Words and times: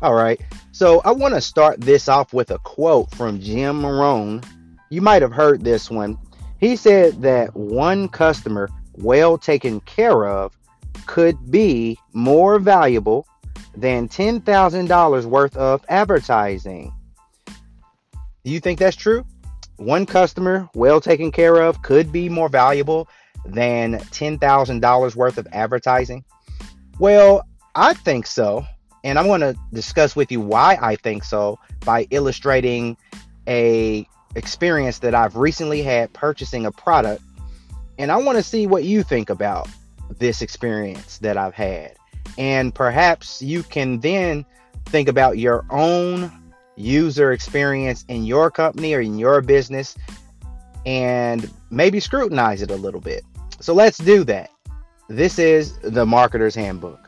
All 0.00 0.14
right. 0.14 0.40
So 0.72 1.00
I 1.04 1.10
want 1.10 1.34
to 1.34 1.40
start 1.40 1.80
this 1.80 2.08
off 2.08 2.32
with 2.32 2.50
a 2.50 2.58
quote 2.60 3.10
from 3.14 3.40
Jim 3.40 3.84
Rohn. 3.84 4.42
You 4.90 5.02
might 5.02 5.22
have 5.22 5.32
heard 5.32 5.64
this 5.64 5.90
one. 5.90 6.16
He 6.60 6.76
said 6.76 7.20
that 7.22 7.54
one 7.56 8.08
customer 8.08 8.68
well 8.96 9.38
taken 9.38 9.80
care 9.80 10.26
of 10.26 10.56
could 11.06 11.50
be 11.50 11.98
more 12.12 12.58
valuable 12.58 13.26
than 13.76 14.08
$10,000 14.08 15.24
worth 15.24 15.56
of 15.56 15.84
advertising. 15.88 16.92
Do 18.44 18.50
you 18.52 18.60
think 18.60 18.78
that's 18.78 18.96
true? 18.96 19.24
One 19.76 20.06
customer 20.06 20.68
well 20.74 21.00
taken 21.00 21.30
care 21.30 21.56
of 21.56 21.82
could 21.82 22.10
be 22.10 22.28
more 22.28 22.48
valuable 22.48 23.08
than 23.44 23.94
$10,000 23.94 25.16
worth 25.16 25.38
of 25.38 25.46
advertising? 25.52 26.24
Well, 26.98 27.46
I 27.74 27.94
think 27.94 28.26
so. 28.26 28.66
And 29.04 29.18
I'm 29.18 29.26
going 29.26 29.40
to 29.40 29.54
discuss 29.72 30.16
with 30.16 30.32
you 30.32 30.40
why 30.40 30.78
I 30.80 30.96
think 30.96 31.24
so 31.24 31.58
by 31.84 32.06
illustrating 32.10 32.96
a 33.46 34.06
experience 34.34 34.98
that 35.00 35.14
I've 35.14 35.36
recently 35.36 35.82
had 35.82 36.12
purchasing 36.12 36.66
a 36.66 36.72
product. 36.72 37.22
And 37.98 38.12
I 38.12 38.16
want 38.16 38.36
to 38.36 38.42
see 38.42 38.66
what 38.66 38.84
you 38.84 39.02
think 39.02 39.30
about 39.30 39.68
this 40.18 40.42
experience 40.42 41.18
that 41.18 41.36
I've 41.36 41.54
had. 41.54 41.96
And 42.36 42.74
perhaps 42.74 43.42
you 43.42 43.62
can 43.62 44.00
then 44.00 44.44
think 44.86 45.08
about 45.08 45.38
your 45.38 45.64
own 45.70 46.30
user 46.76 47.32
experience 47.32 48.04
in 48.08 48.24
your 48.24 48.50
company 48.50 48.94
or 48.94 49.00
in 49.00 49.18
your 49.18 49.40
business 49.40 49.96
and 50.86 51.50
maybe 51.70 52.00
scrutinize 52.00 52.62
it 52.62 52.70
a 52.70 52.76
little 52.76 53.00
bit. 53.00 53.24
So 53.60 53.74
let's 53.74 53.98
do 53.98 54.24
that. 54.24 54.50
This 55.08 55.38
is 55.38 55.78
the 55.78 56.04
Marketer's 56.04 56.54
Handbook. 56.54 57.07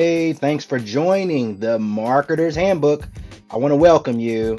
Hey, 0.00 0.32
thanks 0.32 0.64
for 0.64 0.78
joining 0.78 1.58
the 1.58 1.76
Marketer's 1.76 2.56
Handbook. 2.56 3.06
I 3.50 3.58
want 3.58 3.72
to 3.72 3.76
welcome 3.76 4.18
you. 4.18 4.58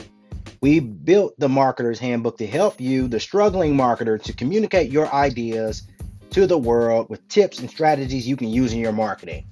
We 0.62 0.80
built 0.80 1.34
the 1.40 1.48
Marketer's 1.48 1.98
Handbook 1.98 2.38
to 2.38 2.46
help 2.46 2.80
you, 2.80 3.08
the 3.08 3.20
struggling 3.20 3.74
marketer, 3.74 4.22
to 4.22 4.34
communicate 4.34 4.92
your 4.92 5.12
ideas 5.12 5.88
to 6.30 6.46
the 6.46 6.60
world 6.60 7.10
with 7.10 7.28
tips 7.28 7.58
and 7.58 7.68
strategies 7.68 8.28
you 8.28 8.38
can 8.38 8.50
use 8.50 8.72
in 8.72 8.78
your 8.78 8.92
marketing. 8.92 9.48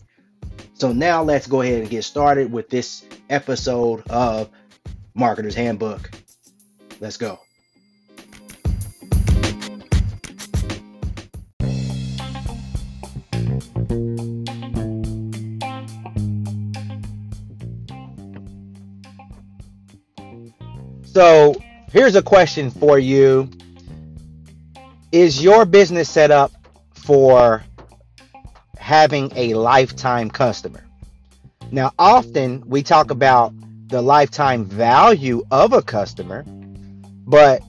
So, 0.76 0.92
now 0.92 1.23
let's 1.23 1.48
go 1.48 1.64
ahead 1.64 1.82
and 1.82 1.90
get 1.90 2.04
started 2.04 2.52
with 2.52 2.70
this 2.70 3.04
episode 3.32 4.08
of 4.10 4.52
Marketer's 5.17 5.56
Handbook. 5.56 6.12
Let's 7.00 7.17
go. 7.17 7.40
So 21.20 21.53
here's 21.92 22.16
a 22.16 22.22
question 22.22 22.72
for 22.72 22.98
you 22.98 23.50
Is 25.12 25.44
your 25.44 25.66
business 25.66 26.09
set 26.09 26.31
up 26.31 26.53
for 26.94 27.61
having 28.78 29.30
a 29.36 29.53
lifetime 29.56 30.30
customer? 30.30 30.86
Now, 31.72 31.92
often 32.00 32.64
we 32.66 32.84
talk 32.84 33.11
about 33.11 33.53
the 33.89 34.02
lifetime 34.02 34.64
value 34.64 35.44
of 35.52 35.73
a 35.73 35.82
customer, 35.82 36.45
but 37.27 37.61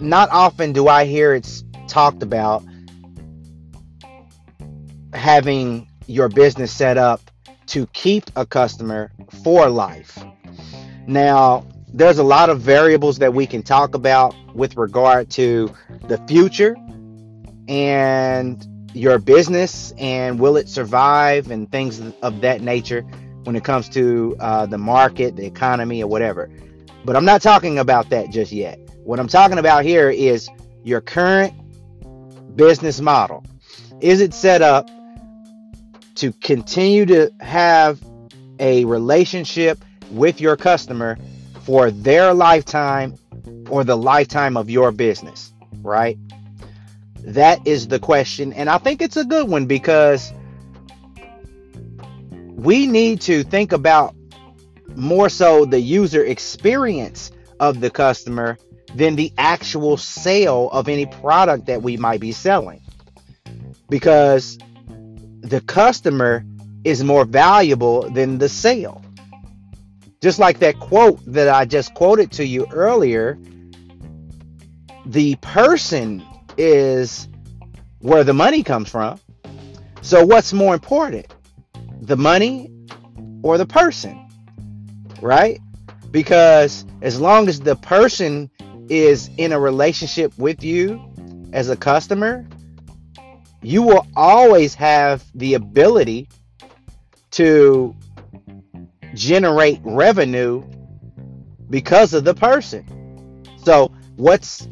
not 0.00 0.28
often 0.30 0.72
do 0.72 0.88
I 0.88 1.04
hear 1.04 1.34
it's 1.34 1.62
talked 1.86 2.24
about 2.24 2.64
having 5.12 5.88
your 6.08 6.28
business 6.28 6.72
set 6.72 6.98
up 6.98 7.20
to 7.66 7.86
keep 7.92 8.24
a 8.34 8.44
customer 8.44 9.12
for 9.44 9.70
life. 9.70 10.18
Now, 11.06 11.64
there's 11.92 12.18
a 12.18 12.22
lot 12.22 12.50
of 12.50 12.60
variables 12.60 13.18
that 13.18 13.32
we 13.32 13.46
can 13.46 13.62
talk 13.62 13.94
about 13.94 14.34
with 14.54 14.76
regard 14.76 15.30
to 15.30 15.72
the 16.06 16.18
future 16.28 16.76
and 17.68 18.66
your 18.94 19.18
business 19.18 19.92
and 19.98 20.38
will 20.40 20.56
it 20.56 20.68
survive 20.68 21.50
and 21.50 21.70
things 21.70 22.00
of 22.22 22.40
that 22.40 22.60
nature 22.60 23.02
when 23.44 23.56
it 23.56 23.64
comes 23.64 23.88
to 23.88 24.36
uh, 24.40 24.66
the 24.66 24.78
market, 24.78 25.36
the 25.36 25.46
economy, 25.46 26.02
or 26.02 26.08
whatever. 26.08 26.50
But 27.04 27.16
I'm 27.16 27.24
not 27.24 27.40
talking 27.40 27.78
about 27.78 28.10
that 28.10 28.30
just 28.30 28.52
yet. 28.52 28.78
What 29.04 29.18
I'm 29.18 29.28
talking 29.28 29.58
about 29.58 29.84
here 29.84 30.10
is 30.10 30.48
your 30.84 31.00
current 31.00 31.54
business 32.56 33.00
model. 33.00 33.44
Is 34.00 34.20
it 34.20 34.34
set 34.34 34.60
up 34.62 34.88
to 36.16 36.32
continue 36.32 37.06
to 37.06 37.30
have 37.40 38.02
a 38.58 38.84
relationship 38.84 39.82
with 40.10 40.40
your 40.40 40.56
customer 40.56 41.16
for 41.68 41.90
their 41.90 42.32
lifetime 42.32 43.14
or 43.68 43.84
the 43.84 43.94
lifetime 43.94 44.56
of 44.56 44.70
your 44.70 44.90
business, 44.90 45.52
right? 45.82 46.16
That 47.20 47.66
is 47.66 47.88
the 47.88 47.98
question. 47.98 48.54
And 48.54 48.70
I 48.70 48.78
think 48.78 49.02
it's 49.02 49.18
a 49.18 49.24
good 49.26 49.50
one 49.50 49.66
because 49.66 50.32
we 52.54 52.86
need 52.86 53.20
to 53.20 53.44
think 53.44 53.72
about 53.72 54.14
more 54.96 55.28
so 55.28 55.66
the 55.66 55.78
user 55.78 56.24
experience 56.24 57.32
of 57.60 57.80
the 57.80 57.90
customer 57.90 58.56
than 58.94 59.14
the 59.14 59.30
actual 59.36 59.98
sale 59.98 60.70
of 60.72 60.88
any 60.88 61.04
product 61.04 61.66
that 61.66 61.82
we 61.82 61.98
might 61.98 62.20
be 62.20 62.32
selling. 62.32 62.80
Because 63.90 64.56
the 65.42 65.60
customer 65.66 66.46
is 66.84 67.04
more 67.04 67.26
valuable 67.26 68.08
than 68.08 68.38
the 68.38 68.48
sale. 68.48 69.04
Just 70.20 70.38
like 70.38 70.58
that 70.58 70.78
quote 70.80 71.20
that 71.26 71.48
I 71.48 71.64
just 71.64 71.94
quoted 71.94 72.32
to 72.32 72.44
you 72.44 72.66
earlier, 72.72 73.38
the 75.06 75.36
person 75.36 76.24
is 76.56 77.28
where 78.00 78.24
the 78.24 78.34
money 78.34 78.62
comes 78.62 78.90
from. 78.90 79.20
So, 80.02 80.24
what's 80.24 80.52
more 80.52 80.74
important, 80.74 81.26
the 82.00 82.16
money 82.16 82.70
or 83.42 83.58
the 83.58 83.66
person? 83.66 84.28
Right? 85.20 85.60
Because 86.10 86.84
as 87.02 87.20
long 87.20 87.48
as 87.48 87.60
the 87.60 87.76
person 87.76 88.50
is 88.88 89.30
in 89.36 89.52
a 89.52 89.60
relationship 89.60 90.36
with 90.38 90.64
you 90.64 91.00
as 91.52 91.68
a 91.68 91.76
customer, 91.76 92.46
you 93.62 93.82
will 93.82 94.06
always 94.16 94.74
have 94.74 95.24
the 95.34 95.54
ability 95.54 96.28
to 97.32 97.94
generate 99.18 99.80
revenue 99.82 100.64
because 101.68 102.14
of 102.14 102.24
the 102.24 102.34
person. 102.34 103.44
So, 103.64 103.92
what's 104.16 104.68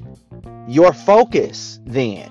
your 0.69 0.93
focus 0.93 1.81
then? 1.84 2.31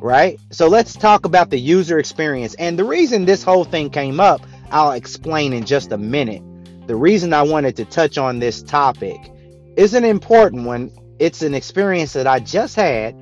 Right? 0.00 0.40
So, 0.50 0.68
let's 0.68 0.94
talk 0.94 1.26
about 1.26 1.50
the 1.50 1.58
user 1.58 1.98
experience. 1.98 2.54
And 2.54 2.78
the 2.78 2.84
reason 2.84 3.24
this 3.24 3.42
whole 3.42 3.64
thing 3.64 3.90
came 3.90 4.18
up, 4.18 4.40
I'll 4.70 4.92
explain 4.92 5.52
in 5.52 5.64
just 5.64 5.92
a 5.92 5.98
minute. 5.98 6.42
The 6.86 6.96
reason 6.96 7.32
I 7.32 7.42
wanted 7.42 7.76
to 7.76 7.84
touch 7.84 8.16
on 8.16 8.38
this 8.38 8.62
topic 8.62 9.18
is 9.76 9.94
an 9.94 10.04
important 10.04 10.64
one. 10.64 10.90
It's 11.18 11.42
an 11.42 11.54
experience 11.54 12.12
that 12.14 12.26
I 12.26 12.40
just 12.40 12.74
had 12.76 13.14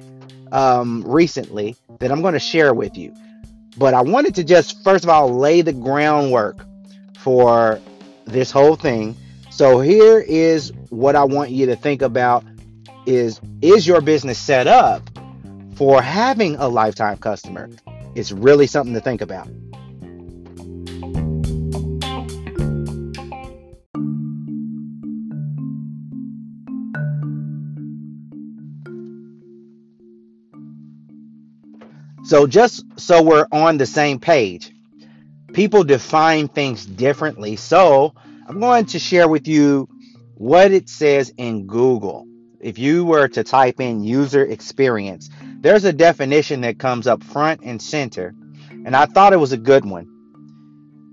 um, 0.53 1.03
recently 1.06 1.77
that 1.99 2.12
I'm 2.12 2.23
going 2.23 2.35
to 2.35 2.41
share 2.41 2.73
with 2.73 2.97
you. 2.97 3.15
But 3.77 3.94
I 3.94 4.03
wanted 4.03 4.37
to 4.37 4.44
just, 4.44 4.82
first 4.85 5.05
of 5.05 5.11
all, 5.11 5.37
lay 5.37 5.62
the 5.62 5.73
groundwork 5.73 6.65
for 7.25 7.81
this 8.26 8.50
whole 8.50 8.76
thing. 8.76 9.17
So 9.50 9.81
here 9.81 10.21
is 10.21 10.73
what 10.91 11.17
I 11.17 11.25
want 11.25 11.50
you 11.50 11.65
to 11.67 11.75
think 11.75 12.03
about 12.03 12.44
is 13.06 13.41
is 13.62 13.87
your 13.87 14.03
business 14.03 14.38
set 14.38 14.67
up 14.67 15.03
for 15.75 16.03
having 16.03 16.56
a 16.56 16.69
lifetime 16.69 17.17
customer? 17.17 17.71
It's 18.15 18.31
really 18.31 18.67
something 18.67 18.93
to 18.93 19.00
think 19.00 19.23
about. 19.23 19.49
So 32.25 32.47
just 32.47 32.85
so 32.99 33.23
we're 33.23 33.47
on 33.50 33.79
the 33.79 33.87
same 33.87 34.19
page, 34.19 34.74
people 35.55 35.85
define 35.85 36.49
things 36.49 36.85
differently. 36.85 37.56
So 37.56 38.15
I'm 38.47 38.61
going 38.61 38.87
to 38.87 38.99
share 38.99 39.29
with 39.29 39.49
you 39.49 39.89
what 40.35 40.73
it 40.73 40.89
says 40.89 41.33
in 41.39 41.67
Google. 41.67 42.27
If 42.61 42.79
you 42.79 43.05
were 43.05 43.29
to 43.29 43.45
type 43.45 43.81
in 43.81 44.03
user 44.03 44.45
experience, 44.45 45.31
there's 45.61 45.85
a 45.85 45.93
definition 45.93 46.62
that 46.62 46.79
comes 46.79 47.06
up 47.06 47.23
front 47.23 47.62
and 47.62 47.81
center, 47.81 48.35
and 48.71 48.95
I 48.97 49.06
thought 49.06 49.33
it 49.33 49.39
was 49.39 49.53
a 49.53 49.59
good 49.59 49.85
one. 49.85 50.11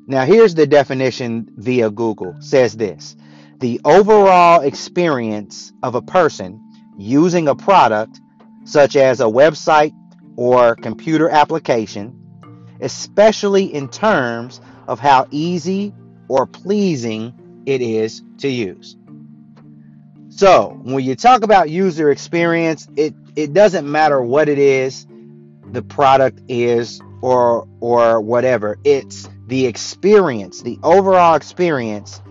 Now, 0.08 0.26
here's 0.26 0.56
the 0.56 0.68
definition 0.68 1.48
via 1.58 1.90
Google. 1.90 2.36
Says 2.40 2.76
this 2.76 3.16
the 3.60 3.80
overall 3.86 4.62
experience 4.62 5.72
of 5.84 5.94
a 5.94 6.02
person 6.02 6.60
using 6.98 7.48
a 7.48 7.56
product 7.56 8.20
such 8.66 8.96
as 8.96 9.22
a 9.22 9.26
website 9.26 9.94
or 10.36 10.76
computer 10.76 11.30
application, 11.30 12.20
especially 12.81 13.74
in 13.74 13.88
terms 13.88 14.60
of 14.88 15.00
how 15.00 15.28
easy 15.31 15.94
or 16.28 16.45
pleasing 16.45 17.33
it 17.66 17.81
is 17.81 18.24
to 18.39 18.50
use. 18.50 18.95
So, 20.30 20.80
when 20.83 21.04
you 21.04 21.16
talk 21.16 21.44
about 21.44 21.69
user 21.69 22.10
experience, 22.10 22.88
it, 22.95 23.13
it 23.36 23.54
doesn't 23.54 23.89
matter 23.89 24.22
what 24.22 24.50
it 24.50 24.57
is 24.57 25.06
the 25.72 25.81
product 25.81 26.42
is 26.48 27.01
or 27.22 27.68
or 27.80 28.22
whatever. 28.22 28.78
It's 28.83 29.30
the 29.48 29.66
experience, 29.66 30.62
the 30.62 30.80
overall 30.83 31.36
experience 31.36 32.22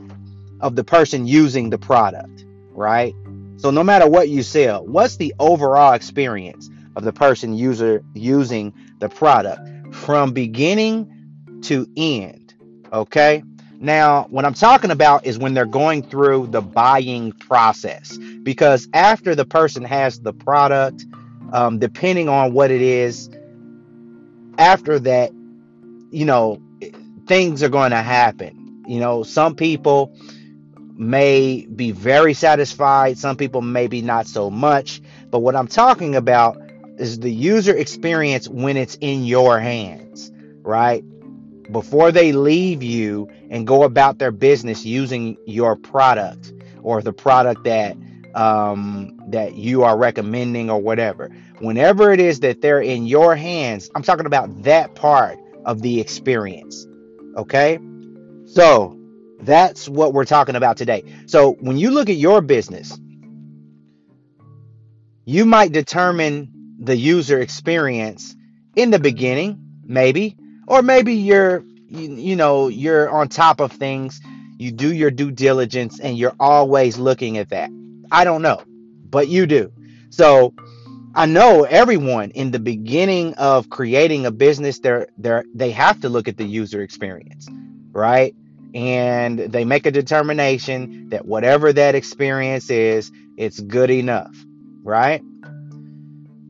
of 0.60 0.76
the 0.76 0.84
person 0.84 1.26
using 1.26 1.70
the 1.70 1.78
product, 1.78 2.44
right? 2.72 3.14
So 3.56 3.70
no 3.70 3.84
matter 3.84 4.08
what 4.08 4.28
you 4.28 4.42
sell, 4.42 4.86
what's 4.86 5.16
the 5.16 5.34
overall 5.38 5.92
experience 5.92 6.70
of 6.96 7.04
the 7.04 7.12
person 7.12 7.54
user 7.54 8.02
using 8.14 8.72
the 8.98 9.08
product 9.08 9.69
from 9.92 10.32
beginning 10.32 11.10
to 11.62 11.86
end? 11.96 12.54
Okay? 12.92 13.42
Now, 13.78 14.26
what 14.28 14.44
I'm 14.44 14.54
talking 14.54 14.90
about 14.90 15.24
is 15.24 15.38
when 15.38 15.54
they're 15.54 15.64
going 15.64 16.02
through 16.02 16.48
the 16.48 16.60
buying 16.60 17.32
process. 17.32 18.18
Because 18.42 18.88
after 18.92 19.34
the 19.34 19.46
person 19.46 19.84
has 19.84 20.20
the 20.20 20.34
product, 20.34 21.06
um, 21.52 21.78
depending 21.78 22.28
on 22.28 22.52
what 22.52 22.70
it 22.70 22.82
is, 22.82 23.30
after 24.58 24.98
that, 24.98 25.32
you 26.10 26.26
know, 26.26 26.60
things 27.26 27.62
are 27.62 27.70
going 27.70 27.92
to 27.92 28.02
happen. 28.02 28.84
You 28.86 29.00
know, 29.00 29.22
some 29.22 29.54
people 29.54 30.14
may 30.94 31.64
be 31.74 31.92
very 31.92 32.34
satisfied, 32.34 33.16
some 33.16 33.36
people 33.36 33.62
maybe 33.62 34.02
not 34.02 34.26
so 34.26 34.50
much. 34.50 35.00
But 35.30 35.38
what 35.38 35.56
I'm 35.56 35.68
talking 35.68 36.14
about 36.14 36.60
is 37.00 37.20
the 37.20 37.30
user 37.30 37.74
experience 37.74 38.48
when 38.48 38.76
it's 38.76 38.96
in 39.00 39.24
your 39.24 39.58
hands, 39.58 40.30
right? 40.62 41.02
Before 41.72 42.12
they 42.12 42.32
leave 42.32 42.82
you 42.82 43.28
and 43.50 43.66
go 43.66 43.82
about 43.84 44.18
their 44.18 44.30
business 44.30 44.84
using 44.84 45.36
your 45.46 45.76
product 45.76 46.52
or 46.82 47.02
the 47.02 47.12
product 47.12 47.64
that 47.64 47.96
um, 48.34 49.18
that 49.28 49.56
you 49.56 49.82
are 49.82 49.96
recommending 49.96 50.70
or 50.70 50.80
whatever. 50.80 51.30
Whenever 51.58 52.12
it 52.12 52.20
is 52.20 52.40
that 52.40 52.60
they're 52.60 52.80
in 52.80 53.06
your 53.06 53.34
hands, 53.34 53.90
I'm 53.94 54.02
talking 54.02 54.26
about 54.26 54.62
that 54.62 54.94
part 54.94 55.38
of 55.64 55.82
the 55.82 56.00
experience. 56.00 56.86
Okay? 57.36 57.78
So, 58.46 59.00
that's 59.42 59.88
what 59.88 60.12
we're 60.12 60.24
talking 60.24 60.56
about 60.56 60.76
today. 60.76 61.04
So 61.26 61.52
when 61.60 61.78
you 61.78 61.90
look 61.90 62.08
at 62.08 62.16
your 62.16 62.40
business, 62.40 62.98
you 65.24 65.44
might 65.44 65.72
determine 65.72 66.59
the 66.80 66.96
user 66.96 67.40
experience 67.40 68.36
in 68.76 68.90
the 68.90 68.98
beginning, 68.98 69.58
maybe, 69.84 70.36
or 70.66 70.82
maybe 70.82 71.14
you're 71.14 71.64
you, 71.88 72.14
you 72.14 72.36
know, 72.36 72.68
you're 72.68 73.10
on 73.10 73.28
top 73.28 73.60
of 73.60 73.72
things, 73.72 74.20
you 74.58 74.72
do 74.72 74.92
your 74.92 75.10
due 75.10 75.30
diligence 75.30 76.00
and 76.00 76.18
you're 76.18 76.36
always 76.40 76.98
looking 76.98 77.38
at 77.38 77.50
that. 77.50 77.70
I 78.12 78.24
don't 78.24 78.42
know, 78.42 78.62
but 79.10 79.28
you 79.28 79.46
do. 79.46 79.72
So 80.10 80.54
I 81.14 81.26
know 81.26 81.64
everyone 81.64 82.30
in 82.30 82.52
the 82.52 82.60
beginning 82.60 83.34
of 83.34 83.70
creating 83.70 84.26
a 84.26 84.30
business, 84.30 84.78
they're, 84.80 85.08
they're, 85.18 85.44
they 85.54 85.72
have 85.72 86.00
to 86.02 86.08
look 86.08 86.28
at 86.28 86.36
the 86.36 86.44
user 86.44 86.82
experience, 86.82 87.48
right? 87.92 88.34
and 88.74 89.38
they 89.38 89.64
make 89.64 89.86
a 89.86 89.90
determination 89.90 91.08
that 91.10 91.26
whatever 91.26 91.72
that 91.72 91.94
experience 91.94 92.70
is, 92.70 93.10
it's 93.36 93.60
good 93.60 93.90
enough, 93.90 94.34
right? 94.84 95.22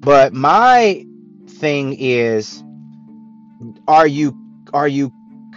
But 0.01 0.33
my 0.33 1.05
thing 1.47 1.95
is 1.99 2.65
are 3.87 4.07
you 4.07 4.35
are 4.73 4.89
you 4.89 5.13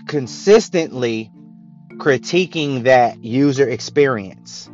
consistently 0.07 1.31
critiquing 1.93 2.83
that 2.83 3.23
user 3.23 3.67
experience? 3.67 4.69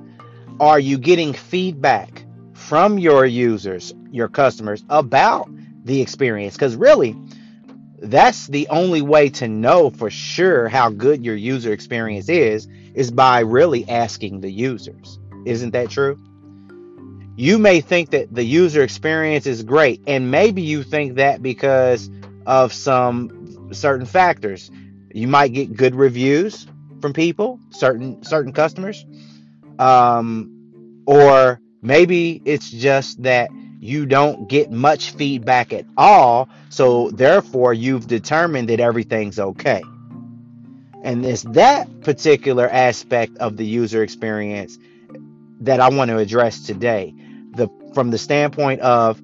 Are 0.60 0.80
you 0.80 0.98
getting 0.98 1.34
feedback 1.34 2.26
from 2.54 2.98
your 2.98 3.26
users, 3.26 3.94
your 4.12 4.28
customers 4.28 4.84
about 4.90 5.48
the 5.86 6.02
experience? 6.02 6.58
Cuz 6.58 6.76
really 6.76 7.16
that's 8.02 8.48
the 8.48 8.68
only 8.70 9.04
way 9.04 9.30
to 9.30 9.48
know 9.48 9.92
for 9.92 10.10
sure 10.10 10.68
how 10.68 10.90
good 10.90 11.24
your 11.24 11.36
user 11.36 11.72
experience 11.72 12.28
is 12.28 12.68
is 12.96 13.12
by 13.12 13.42
really 13.42 13.88
asking 13.88 14.40
the 14.40 14.50
users 14.50 15.20
isn't 15.46 15.72
that 15.72 15.90
true 15.90 16.18
you 17.40 17.58
may 17.58 17.80
think 17.82 18.10
that 18.12 18.34
the 18.34 18.44
user 18.44 18.84
experience 18.84 19.46
is 19.46 19.64
great 19.64 20.02
and 20.08 20.30
maybe 20.30 20.62
you 20.62 20.84
think 20.84 21.16
that 21.16 21.42
because 21.42 22.10
of 22.46 22.74
some 22.74 23.70
certain 23.74 24.06
factors 24.06 24.72
you 25.14 25.28
might 25.28 25.54
get 25.54 25.76
good 25.76 25.96
reviews 25.96 26.68
from 27.02 27.14
people 27.14 27.60
certain 27.70 28.22
certain 28.24 28.52
customers 28.52 29.06
um, 29.80 31.04
or 31.06 31.60
maybe 31.82 32.42
it's 32.46 32.70
just 32.70 33.24
that 33.24 33.50
you 33.80 34.06
don't 34.06 34.50
get 34.50 34.72
much 34.72 35.12
feedback 35.12 35.72
at 35.72 35.86
all. 35.98 36.50
So 36.70 37.10
therefore, 37.12 37.74
you've 37.74 38.08
determined 38.08 38.70
that 38.70 38.80
everything's 38.80 39.40
okay. 39.40 39.82
And 41.02 41.26
it's 41.26 41.44
that 41.44 42.02
particular 42.02 42.70
aspect 42.70 43.38
of 43.38 43.56
the 43.56 43.66
user 43.66 44.04
experience 44.04 44.78
that 45.62 45.80
I 45.80 45.90
want 45.90 46.12
to 46.12 46.18
address 46.18 46.66
today. 46.66 47.14
From 47.94 48.12
the 48.12 48.18
standpoint 48.18 48.82
of, 48.82 49.22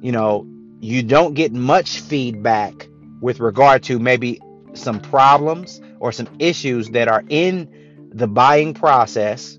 you 0.00 0.12
know, 0.12 0.46
you 0.80 1.02
don't 1.02 1.34
get 1.34 1.52
much 1.52 2.00
feedback 2.00 2.88
with 3.20 3.40
regard 3.40 3.82
to 3.84 3.98
maybe 3.98 4.40
some 4.74 5.00
problems 5.00 5.80
or 5.98 6.12
some 6.12 6.28
issues 6.38 6.90
that 6.90 7.08
are 7.08 7.24
in 7.28 8.10
the 8.12 8.26
buying 8.26 8.74
process, 8.74 9.58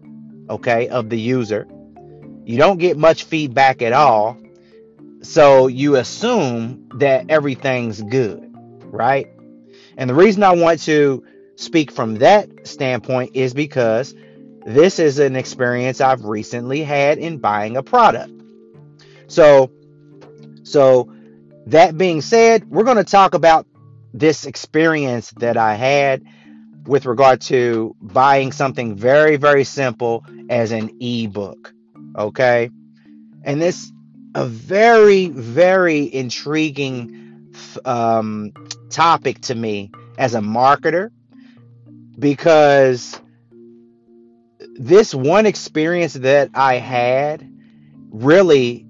okay, 0.50 0.88
of 0.88 1.10
the 1.10 1.20
user 1.20 1.68
you 2.46 2.58
don't 2.58 2.78
get 2.78 2.98
much 2.98 3.24
feedback 3.24 3.82
at 3.82 3.92
all. 3.92 4.38
So 5.24 5.68
you 5.68 5.96
assume 5.96 6.90
that 6.98 7.26
everything's 7.30 8.02
good, 8.02 8.54
right? 8.84 9.28
And 9.98 10.10
the 10.10 10.14
reason 10.14 10.44
I 10.44 10.54
want 10.54 10.82
to 10.84 11.24
speak 11.56 11.92
from 11.92 12.16
that 12.16 12.68
standpoint 12.68 13.32
is 13.34 13.54
because 13.54 14.14
this 14.66 15.00
is 15.00 15.18
an 15.20 15.36
experience 15.36 16.02
I've 16.02 16.26
recently 16.26 16.84
had 16.84 17.18
in 17.18 17.40
buying 17.40 17.78
a 17.78 17.84
product. 17.84 18.32
So 19.28 19.72
so 20.64 21.12
that 21.68 21.98
being 21.98 22.22
said, 22.22 22.70
we're 22.70 22.84
going 22.84 22.98
to 22.98 23.04
talk 23.04 23.34
about 23.34 23.66
this 24.14 24.46
experience 24.46 25.32
that 25.38 25.58
I 25.58 25.76
had 25.76 26.24
with 26.86 27.06
regard 27.06 27.42
to 27.42 27.96
buying 28.02 28.52
something 28.52 28.96
very 28.96 29.38
very 29.38 29.64
simple 29.64 30.24
as 30.50 30.72
an 30.72 30.98
ebook. 31.02 31.74
Okay. 32.18 32.70
And 33.44 33.62
this 33.62 33.92
a 34.36 34.46
very, 34.46 35.30
very 35.30 36.14
intriguing 36.14 37.54
um, 37.86 38.52
topic 38.90 39.40
to 39.42 39.56
me 39.56 39.92
as 40.18 40.36
a 40.36 40.40
marketer 40.40 41.10
because 42.20 43.20
this 44.76 45.16
one 45.16 45.46
experience 45.46 46.14
that 46.14 46.50
I 46.54 46.76
had 46.76 47.50
really 48.10 48.86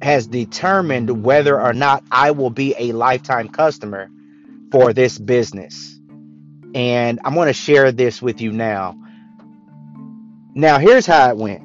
has 0.00 0.26
determined 0.26 1.24
whether 1.24 1.60
or 1.60 1.72
not 1.72 2.04
I 2.10 2.30
will 2.30 2.50
be 2.50 2.74
a 2.78 2.92
lifetime 2.92 3.48
customer 3.48 4.08
for 4.70 4.92
this 4.92 5.18
business. 5.18 5.98
And 6.74 7.18
I'm 7.24 7.34
going 7.34 7.48
to 7.48 7.52
share 7.52 7.90
this 7.92 8.22
with 8.22 8.40
you 8.40 8.52
now. 8.52 8.96
Now, 10.54 10.78
here's 10.78 11.06
how 11.06 11.30
it 11.30 11.36
went. 11.36 11.62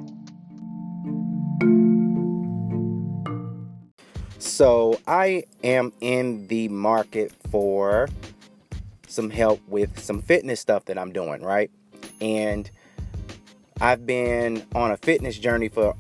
So 4.40 5.00
I 5.08 5.46
am 5.64 5.92
in 6.00 6.48
the 6.48 6.68
market 6.68 7.32
for 7.50 8.10
some 9.08 9.30
help 9.30 9.62
with 9.68 10.00
some 10.00 10.22
fitness 10.22 10.60
stuff 10.60 10.86
that 10.86 10.98
I'm 10.98 11.12
doing, 11.12 11.42
right? 11.42 11.72
And 12.20 12.70
I've 13.80 14.06
been 14.06 14.66
on 14.74 14.92
a 14.92 14.98
fitness 14.98 15.38
journey 15.38 15.70
for 15.70 15.96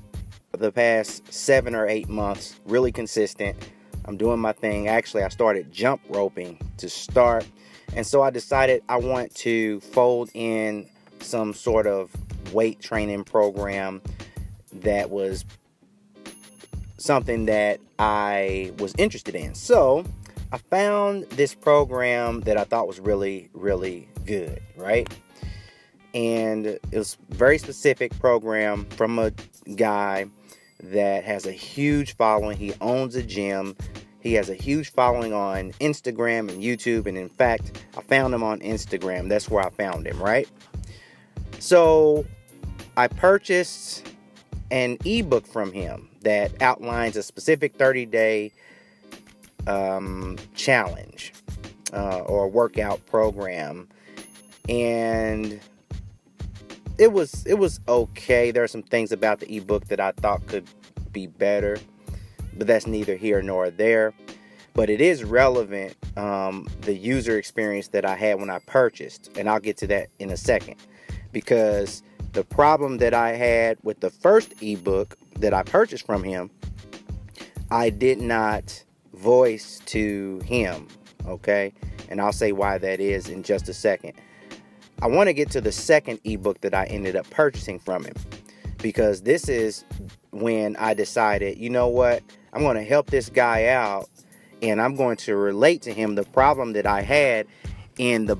the 0.57 0.71
past 0.71 1.31
seven 1.33 1.73
or 1.73 1.87
eight 1.87 2.07
months, 2.07 2.59
really 2.65 2.91
consistent. 2.91 3.57
I'm 4.05 4.17
doing 4.17 4.39
my 4.39 4.53
thing. 4.53 4.87
Actually, 4.87 5.23
I 5.23 5.29
started 5.29 5.71
jump 5.71 6.01
roping 6.09 6.59
to 6.77 6.89
start. 6.89 7.45
And 7.95 8.05
so 8.05 8.21
I 8.21 8.29
decided 8.29 8.83
I 8.89 8.97
want 8.97 9.33
to 9.35 9.79
fold 9.79 10.29
in 10.33 10.87
some 11.19 11.53
sort 11.53 11.87
of 11.87 12.11
weight 12.53 12.79
training 12.79 13.23
program 13.23 14.01
that 14.73 15.09
was 15.09 15.45
something 16.97 17.45
that 17.45 17.79
I 17.97 18.73
was 18.77 18.93
interested 18.97 19.35
in. 19.35 19.55
So 19.55 20.05
I 20.51 20.57
found 20.57 21.23
this 21.31 21.55
program 21.55 22.41
that 22.41 22.57
I 22.57 22.63
thought 22.63 22.87
was 22.87 22.99
really, 22.99 23.49
really 23.53 24.07
good, 24.25 24.61
right? 24.77 25.07
and 26.13 26.67
it 26.67 26.81
was 26.91 27.17
a 27.31 27.35
very 27.35 27.57
specific 27.57 28.17
program 28.19 28.85
from 28.91 29.17
a 29.17 29.31
guy 29.75 30.27
that 30.83 31.23
has 31.23 31.45
a 31.45 31.51
huge 31.51 32.15
following. 32.15 32.57
He 32.57 32.73
owns 32.81 33.15
a 33.15 33.23
gym. 33.23 33.75
He 34.19 34.33
has 34.33 34.49
a 34.49 34.53
huge 34.53 34.91
following 34.91 35.33
on 35.33 35.71
Instagram 35.73 36.49
and 36.49 36.61
YouTube. 36.61 37.07
And 37.07 37.17
in 37.17 37.29
fact, 37.29 37.83
I 37.97 38.01
found 38.01 38.33
him 38.33 38.43
on 38.43 38.59
Instagram. 38.59 39.29
That's 39.29 39.49
where 39.49 39.65
I 39.65 39.69
found 39.69 40.07
him, 40.07 40.21
right? 40.21 40.49
So 41.59 42.25
I 42.97 43.07
purchased 43.07 44.13
an 44.71 44.97
ebook 45.05 45.45
from 45.45 45.71
him 45.71 46.09
that 46.21 46.61
outlines 46.61 47.15
a 47.17 47.23
specific 47.23 47.75
30 47.75 48.05
day 48.05 48.51
um, 49.67 50.37
challenge 50.55 51.33
uh, 51.93 52.19
or 52.19 52.47
workout 52.47 53.05
program. 53.05 53.87
And 54.67 55.59
it 57.03 57.11
was 57.11 57.45
it 57.45 57.55
was 57.55 57.81
okay. 57.89 58.51
There 58.51 58.63
are 58.63 58.67
some 58.67 58.81
things 58.81 59.11
about 59.11 59.41
the 59.41 59.57
ebook 59.57 59.87
that 59.89 59.99
I 59.99 60.13
thought 60.13 60.47
could 60.47 60.65
be 61.11 61.27
better, 61.27 61.77
but 62.53 62.65
that's 62.65 62.87
neither 62.87 63.17
here 63.17 63.41
nor 63.41 63.69
there. 63.69 64.13
But 64.73 64.89
it 64.89 65.01
is 65.01 65.23
relevant 65.23 65.95
um, 66.17 66.67
the 66.81 66.93
user 66.93 67.37
experience 67.37 67.89
that 67.89 68.05
I 68.05 68.15
had 68.15 68.39
when 68.39 68.49
I 68.49 68.59
purchased, 68.59 69.29
and 69.37 69.49
I'll 69.49 69.59
get 69.59 69.75
to 69.77 69.87
that 69.87 70.07
in 70.19 70.31
a 70.31 70.37
second. 70.37 70.77
Because 71.33 72.03
the 72.31 72.45
problem 72.45 72.99
that 72.99 73.13
I 73.13 73.33
had 73.33 73.77
with 73.83 73.99
the 73.99 74.09
first 74.09 74.53
ebook 74.61 75.17
that 75.39 75.53
I 75.53 75.63
purchased 75.63 76.05
from 76.05 76.23
him, 76.23 76.49
I 77.69 77.89
did 77.89 78.21
not 78.21 78.81
voice 79.13 79.81
to 79.87 80.39
him. 80.45 80.87
Okay, 81.27 81.73
and 82.07 82.21
I'll 82.21 82.31
say 82.31 82.53
why 82.53 82.77
that 82.77 83.01
is 83.01 83.27
in 83.27 83.43
just 83.43 83.67
a 83.67 83.73
second. 83.73 84.13
I 85.03 85.07
want 85.07 85.27
to 85.27 85.33
get 85.33 85.51
to 85.51 85.59
the 85.59 85.73
second 85.73 86.21
ebook 86.23 86.61
that 86.61 86.73
I 86.73 86.85
ended 86.85 87.17
up 87.17 87.29
purchasing 87.29 87.77
from 87.77 88.05
him 88.05 88.13
because 88.77 89.23
this 89.23 89.49
is 89.49 89.83
when 90.31 90.77
I 90.77 90.93
decided, 90.93 91.57
you 91.57 91.69
know 91.69 91.89
what, 91.89 92.23
I'm 92.53 92.61
going 92.61 92.77
to 92.77 92.85
help 92.85 93.09
this 93.09 93.27
guy 93.27 93.67
out 93.67 94.09
and 94.61 94.81
I'm 94.81 94.95
going 94.95 95.17
to 95.17 95.35
relate 95.35 95.81
to 95.81 95.93
him 95.93 96.15
the 96.15 96.23
problem 96.23 96.71
that 96.71 96.85
I 96.85 97.01
had 97.01 97.47
in 97.97 98.27
the 98.27 98.37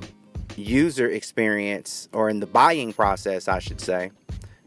user 0.55 1.10
experience 1.10 2.08
or 2.13 2.29
in 2.29 2.39
the 2.39 2.48
buying 2.48 2.93
process, 2.93 3.50
I 3.50 3.60
should 3.60 3.82
say, 3.82 4.12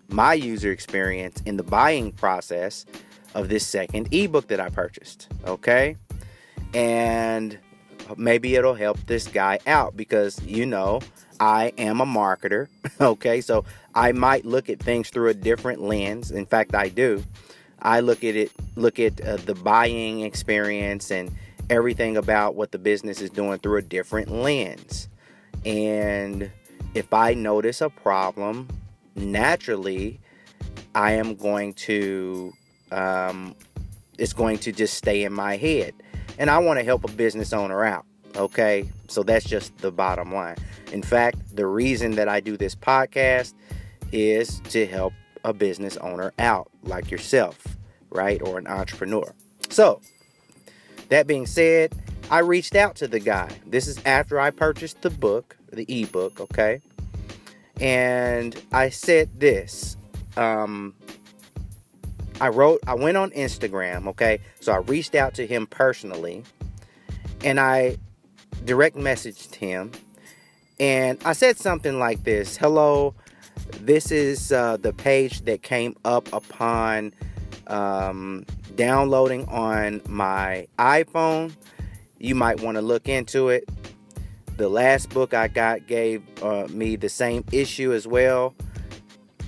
my 0.09 0.35
user 0.35 0.71
experience 0.71 1.41
in 1.47 1.57
the 1.57 1.63
buying 1.63 2.13
process 2.13 2.85
of 3.35 3.49
this 3.49 3.67
second 3.67 4.13
ebook 4.13 4.49
that 4.49 4.61
I 4.61 4.69
purchased. 4.69 5.29
Okay. 5.47 5.97
And 6.75 7.59
maybe 8.19 8.55
it'll 8.55 8.75
help 8.75 8.99
this 9.07 9.27
guy 9.27 9.61
out 9.67 9.97
because, 9.97 10.43
you 10.43 10.67
know, 10.67 11.01
I 11.41 11.73
am 11.79 12.01
a 12.01 12.07
marketer. 12.07 12.69
Okay, 12.99 13.43
so 13.43 13.65
I 13.95 14.13
might 14.13 14.47
look 14.47 14.71
at 14.71 14.81
things 14.81 15.11
through 15.11 15.29
a 15.29 15.35
different 15.35 15.83
lens. 15.83 16.31
In 16.31 16.47
fact, 16.47 16.75
I 16.75 16.89
do. 16.89 17.23
I 17.83 18.01
look 18.01 18.25
at 18.25 18.35
it, 18.37 18.53
look 18.75 18.99
at 18.99 19.21
uh, 19.21 19.37
the 19.37 19.55
buying 19.55 20.23
experience 20.23 21.11
and 21.11 21.31
everything 21.69 22.17
about 22.17 22.55
what 22.55 22.73
the 22.73 22.79
business 22.79 23.21
is 23.21 23.29
doing 23.29 23.59
through 23.59 23.79
a 23.79 23.83
different 23.83 24.31
lens. 24.31 25.09
And 25.67 26.51
if 26.95 27.13
I 27.13 27.35
notice 27.35 27.83
a 27.83 27.91
problem, 27.91 28.69
naturally, 29.15 30.21
I 30.95 31.13
am 31.13 31.35
going 31.35 31.75
to, 31.75 32.53
um, 32.93 33.55
it's 34.17 34.33
going 34.33 34.59
to 34.61 34.73
just 34.73 34.95
stay 34.95 35.25
in 35.25 35.33
my 35.33 35.57
head. 35.57 35.93
And 36.39 36.49
I 36.51 36.59
want 36.59 36.79
to 36.79 36.85
help 36.85 37.05
a 37.05 37.13
business 37.13 37.53
owner 37.53 37.85
out. 37.85 38.07
Okay, 38.37 38.89
so 39.09 39.23
that's 39.23 39.47
just 39.47 39.77
the 39.79 39.91
bottom 39.91 40.33
line. 40.33 40.57
In 40.93 41.03
fact, 41.03 41.39
the 41.57 41.67
reason 41.67 42.13
that 42.17 42.29
I 42.29 42.41
do 42.41 42.57
this 42.57 42.75
podcast 42.75 43.55
is 44.13 44.61
to 44.69 44.87
help 44.87 45.15
a 45.43 45.55
business 45.55 45.97
owner 45.99 46.33
out, 46.39 46.71
like 46.83 47.11
yourself, 47.11 47.59
right? 48.11 48.41
Or 48.43 48.59
an 48.59 48.67
entrepreneur. 48.67 49.35
So, 49.71 50.01
that 51.09 51.27
being 51.27 51.47
said, 51.47 51.95
I 52.31 52.41
reached 52.41 52.75
out 52.75 52.97
to 52.97 53.09
the 53.09 53.21
guy. 53.21 53.49
This 53.65 53.87
is 53.87 53.99
after 54.05 54.39
I 54.39 54.51
purchased 54.51 55.01
the 55.03 55.11
book, 55.11 55.57
the 55.73 55.87
ebook, 55.89 56.41
okay? 56.41 56.81
And 57.81 58.61
I 58.73 58.91
said 58.91 59.41
this. 59.41 59.97
Um, 60.37 60.95
I 62.41 62.49
wrote, 62.49 62.81
I 62.87 62.95
went 62.95 63.17
on 63.17 63.31
Instagram, 63.31 64.09
okay? 64.09 64.41
So 64.61 64.73
I 64.73 64.79
reached 64.79 65.15
out 65.15 65.35
to 65.35 65.47
him 65.47 65.67
personally 65.67 66.45
and 67.45 67.61
I 67.61 67.97
direct 68.67 68.97
messaged 68.97 69.55
him 69.55 69.93
and 70.79 71.19
I 71.25 71.33
said 71.33 71.57
something 71.57 71.99
like 71.99 72.25
this 72.25 72.57
Hello, 72.57 73.15
this 73.81 74.11
is 74.11 74.53
uh, 74.53 74.77
the 74.77 74.93
page 74.93 75.43
that 75.43 75.63
came 75.63 75.97
up 76.05 76.31
upon 76.33 77.15
um, 77.69 78.45
downloading 78.75 79.47
on 79.49 80.03
my 80.07 80.67
iPhone. 80.79 81.55
You 82.19 82.35
might 82.35 82.61
want 82.61 82.77
to 82.77 82.83
look 82.83 83.09
into 83.09 83.49
it. 83.49 83.69
The 84.57 84.69
last 84.69 85.11
book 85.11 85.35
I 85.35 85.49
got 85.49 85.87
gave 85.87 86.23
uh, 86.43 86.67
me 86.69 86.97
the 86.97 87.09
same 87.09 87.45
issue 87.53 87.93
as 87.93 88.07
well. 88.07 88.55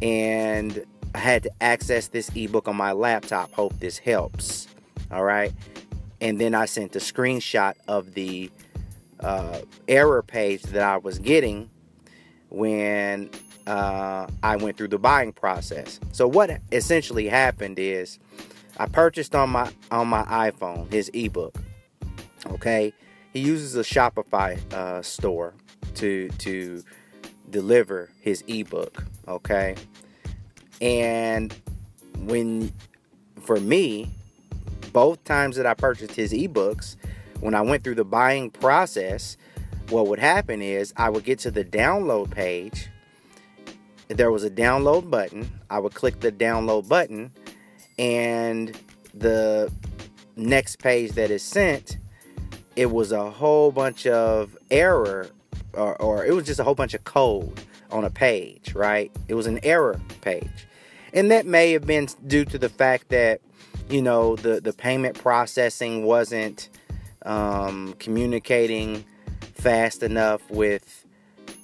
And 0.00 0.84
I 1.14 1.18
had 1.18 1.42
to 1.44 1.50
access 1.60 2.08
this 2.08 2.30
ebook 2.34 2.68
on 2.68 2.76
my 2.76 2.92
laptop. 2.92 3.52
Hope 3.52 3.78
this 3.80 3.98
helps. 3.98 4.68
All 5.10 5.24
right. 5.24 5.52
And 6.20 6.40
then 6.40 6.54
I 6.54 6.66
sent 6.66 6.96
a 6.96 6.98
screenshot 6.98 7.74
of 7.86 8.14
the 8.14 8.50
uh, 9.20 9.60
error 9.86 10.22
page 10.22 10.62
that 10.62 10.82
I 10.82 10.96
was 10.98 11.18
getting 11.18 11.70
when 12.50 13.30
uh, 13.66 14.26
I 14.42 14.56
went 14.56 14.76
through 14.76 14.88
the 14.88 14.98
buying 14.98 15.32
process. 15.32 16.00
So 16.12 16.26
what 16.26 16.50
essentially 16.72 17.28
happened 17.28 17.78
is 17.78 18.18
I 18.78 18.86
purchased 18.86 19.34
on 19.34 19.50
my 19.50 19.70
on 19.90 20.08
my 20.08 20.22
iPhone 20.24 20.90
his 20.90 21.10
ebook. 21.12 21.56
Okay, 22.46 22.92
he 23.32 23.40
uses 23.40 23.74
a 23.76 23.82
Shopify 23.82 24.58
uh, 24.72 25.02
store 25.02 25.54
to 25.96 26.28
to 26.38 26.82
deliver 27.50 28.10
his 28.20 28.42
ebook. 28.46 29.04
Okay, 29.26 29.74
and 30.80 31.54
when 32.20 32.72
for 33.40 33.60
me, 33.60 34.10
both 34.92 35.22
times 35.24 35.56
that 35.56 35.66
I 35.66 35.74
purchased 35.74 36.14
his 36.14 36.32
ebooks, 36.32 36.96
when 37.40 37.54
I 37.54 37.60
went 37.62 37.84
through 37.84 37.96
the 37.96 38.04
buying 38.04 38.50
process, 38.50 39.36
what 39.90 40.06
would 40.08 40.18
happen 40.18 40.60
is 40.60 40.92
I 40.96 41.08
would 41.08 41.24
get 41.24 41.38
to 41.40 41.50
the 41.50 41.64
download 41.64 42.30
page. 42.30 42.88
There 44.08 44.30
was 44.30 44.44
a 44.44 44.50
download 44.50 45.10
button. 45.10 45.50
I 45.70 45.78
would 45.78 45.94
click 45.94 46.20
the 46.20 46.32
download 46.32 46.88
button, 46.88 47.32
and 47.98 48.78
the 49.14 49.72
next 50.36 50.76
page 50.76 51.12
that 51.12 51.30
is 51.30 51.42
sent, 51.42 51.98
it 52.76 52.90
was 52.90 53.12
a 53.12 53.30
whole 53.30 53.72
bunch 53.72 54.06
of 54.06 54.56
error, 54.70 55.28
or, 55.72 56.00
or 56.00 56.24
it 56.24 56.32
was 56.32 56.46
just 56.46 56.60
a 56.60 56.64
whole 56.64 56.74
bunch 56.74 56.94
of 56.94 57.04
code 57.04 57.60
on 57.90 58.04
a 58.04 58.10
page, 58.10 58.74
right? 58.74 59.10
It 59.28 59.34
was 59.34 59.46
an 59.46 59.60
error 59.62 60.00
page. 60.20 60.66
And 61.12 61.30
that 61.30 61.46
may 61.46 61.72
have 61.72 61.86
been 61.86 62.08
due 62.26 62.44
to 62.46 62.58
the 62.58 62.68
fact 62.68 63.08
that, 63.08 63.40
you 63.88 64.02
know, 64.02 64.36
the, 64.36 64.60
the 64.60 64.72
payment 64.72 65.18
processing 65.18 66.04
wasn't 66.04 66.68
um, 67.28 67.94
communicating 67.98 69.04
fast 69.54 70.02
enough 70.02 70.50
with, 70.50 71.06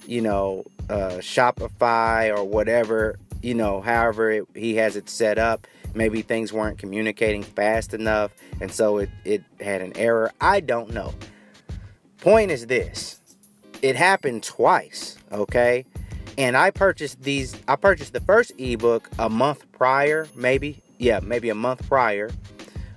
you 0.06 0.20
know, 0.20 0.64
uh, 0.88 1.18
Shopify 1.18 2.36
or 2.36 2.44
whatever, 2.44 3.18
you 3.42 3.54
know, 3.54 3.80
however 3.80 4.30
it, 4.30 4.44
he 4.54 4.76
has 4.76 4.94
it 4.94 5.08
set 5.08 5.38
up. 5.38 5.66
Maybe 5.94 6.22
things 6.22 6.52
weren't 6.52 6.78
communicating 6.78 7.42
fast 7.42 7.94
enough, 7.94 8.32
and 8.60 8.70
so 8.70 8.98
it, 8.98 9.10
it 9.24 9.44
had 9.60 9.80
an 9.80 9.96
error. 9.96 10.32
I 10.40 10.58
don't 10.58 10.92
know. 10.92 11.14
Point 12.18 12.50
is 12.50 12.66
this 12.66 13.20
it 13.80 13.96
happened 13.96 14.42
twice, 14.42 15.16
okay? 15.30 15.84
And 16.36 16.56
I 16.56 16.70
purchased 16.72 17.22
these, 17.22 17.56
I 17.68 17.76
purchased 17.76 18.12
the 18.12 18.20
first 18.20 18.52
ebook 18.58 19.08
a 19.18 19.28
month 19.28 19.70
prior, 19.72 20.26
maybe, 20.34 20.82
yeah, 20.98 21.20
maybe 21.20 21.48
a 21.48 21.54
month 21.54 21.88
prior. 21.88 22.30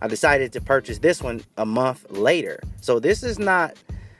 I 0.01 0.08
decided 0.08 0.54
to 0.54 0.62
purchase 0.62 1.00
this 1.00 1.22
one 1.22 1.44
a 1.58 1.66
month 1.66 2.10
later. 2.12 2.60
So 2.82 3.00
this 3.00 3.24
is 3.24 3.39
not, 3.39 3.75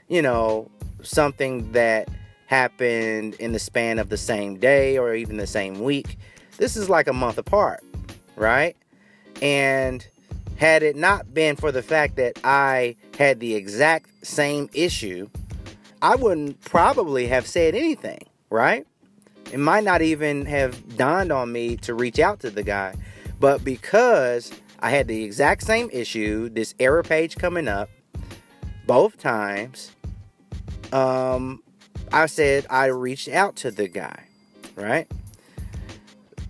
you 0.08 0.22
know, 0.22 0.70
something 1.02 1.72
that 1.72 2.08
happened 2.46 3.34
in 3.34 3.52
the 3.52 3.58
span 3.58 3.98
of 3.98 4.08
the 4.08 4.16
same 4.16 4.56
day 4.56 4.98
or 4.98 5.14
even 5.14 5.36
the 5.36 5.46
same 5.46 5.80
week. 5.80 6.18
This 6.56 6.76
is 6.76 6.88
like 6.88 7.06
a 7.06 7.12
month 7.12 7.38
apart, 7.38 7.84
right? 8.36 8.76
And 9.42 10.06
had 10.56 10.82
it 10.82 10.96
not 10.96 11.32
been 11.32 11.54
for 11.54 11.70
the 11.70 11.82
fact 11.82 12.16
that 12.16 12.38
I 12.42 12.96
had 13.16 13.38
the 13.38 13.54
exact 13.54 14.26
same 14.26 14.68
issue, 14.72 15.28
I 16.02 16.16
wouldn't 16.16 16.60
probably 16.62 17.28
have 17.28 17.46
said 17.46 17.74
anything, 17.74 18.20
right? 18.50 18.86
It 19.52 19.60
might 19.60 19.84
not 19.84 20.02
even 20.02 20.46
have 20.46 20.96
dawned 20.96 21.30
on 21.30 21.52
me 21.52 21.76
to 21.78 21.94
reach 21.94 22.18
out 22.18 22.40
to 22.40 22.50
the 22.50 22.62
guy. 22.62 22.94
But 23.40 23.64
because 23.64 24.52
I 24.80 24.90
had 24.90 25.08
the 25.08 25.24
exact 25.24 25.62
same 25.62 25.90
issue, 25.92 26.48
this 26.48 26.74
error 26.78 27.02
page 27.02 27.36
coming 27.36 27.68
up 27.68 27.90
both 28.86 29.18
times. 29.18 29.92
Um, 30.92 31.62
I 32.12 32.26
said 32.26 32.66
I 32.70 32.86
reached 32.86 33.28
out 33.28 33.56
to 33.56 33.70
the 33.70 33.88
guy, 33.88 34.24
right? 34.76 35.10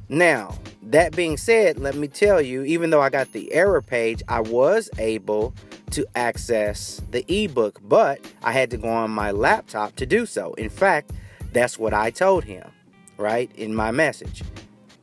Now, 0.08 0.56
that 0.85 1.14
being 1.14 1.37
said, 1.37 1.78
let 1.78 1.94
me 1.94 2.08
tell 2.08 2.40
you, 2.40 2.62
even 2.62 2.90
though 2.90 3.02
I 3.02 3.11
got 3.11 3.32
the 3.32 3.52
error 3.52 3.82
page, 3.82 4.23
I 4.28 4.40
was 4.40 4.88
able 4.99 5.54
to 5.90 6.06
access 6.14 7.02
the 7.11 7.25
ebook, 7.32 7.80
but 7.82 8.20
I 8.42 8.52
had 8.52 8.70
to 8.70 8.76
go 8.76 8.88
on 8.88 9.11
my 9.11 9.30
laptop 9.30 9.97
to 9.97 10.06
do 10.06 10.26
so. 10.26 10.54
In 10.54 10.70
fact, 10.70 11.12
that's 11.52 11.78
what 11.78 11.94
I 11.94 12.11
told 12.11 12.44
him, 12.44 12.70
right, 13.16 13.50
in 13.56 13.75
my 13.75 13.90
message. 13.90 14.42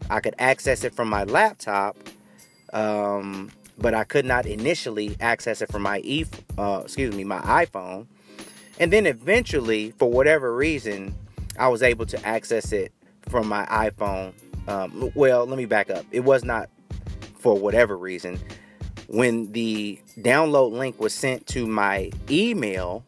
I 0.09 0.19
could 0.19 0.35
access 0.37 0.83
it 0.83 0.93
from 0.93 1.09
my 1.09 1.23
laptop, 1.23 1.97
um, 2.75 3.49
but 3.79 3.93
I 3.93 4.03
could 4.03 4.25
not 4.25 4.45
initially 4.45 5.15
access 5.19 5.61
it 5.61 5.71
from 5.71 5.81
my 5.81 6.01
e, 6.03 6.25
uh, 6.57 6.81
excuse 6.83 7.15
me, 7.15 7.23
my 7.23 7.39
iPhone. 7.39 8.05
And 8.79 8.91
then 8.91 9.07
eventually, 9.07 9.91
for 9.91 10.11
whatever 10.11 10.53
reason, 10.53 11.15
I 11.57 11.69
was 11.69 11.81
able 11.81 12.05
to 12.07 12.25
access 12.25 12.71
it 12.73 12.91
from 13.29 13.47
my 13.47 13.65
iPhone. 13.67 14.33
Um, 14.67 15.11
well, 15.15 15.45
let 15.45 15.57
me 15.57 15.65
back 15.65 15.89
up. 15.89 16.05
It 16.11 16.21
was 16.21 16.43
not 16.43 16.69
for 17.39 17.57
whatever 17.57 17.97
reason. 17.97 18.39
When 19.07 19.51
the 19.53 19.99
download 20.19 20.71
link 20.71 20.99
was 20.99 21.13
sent 21.13 21.47
to 21.47 21.65
my 21.65 22.11
email, 22.29 23.05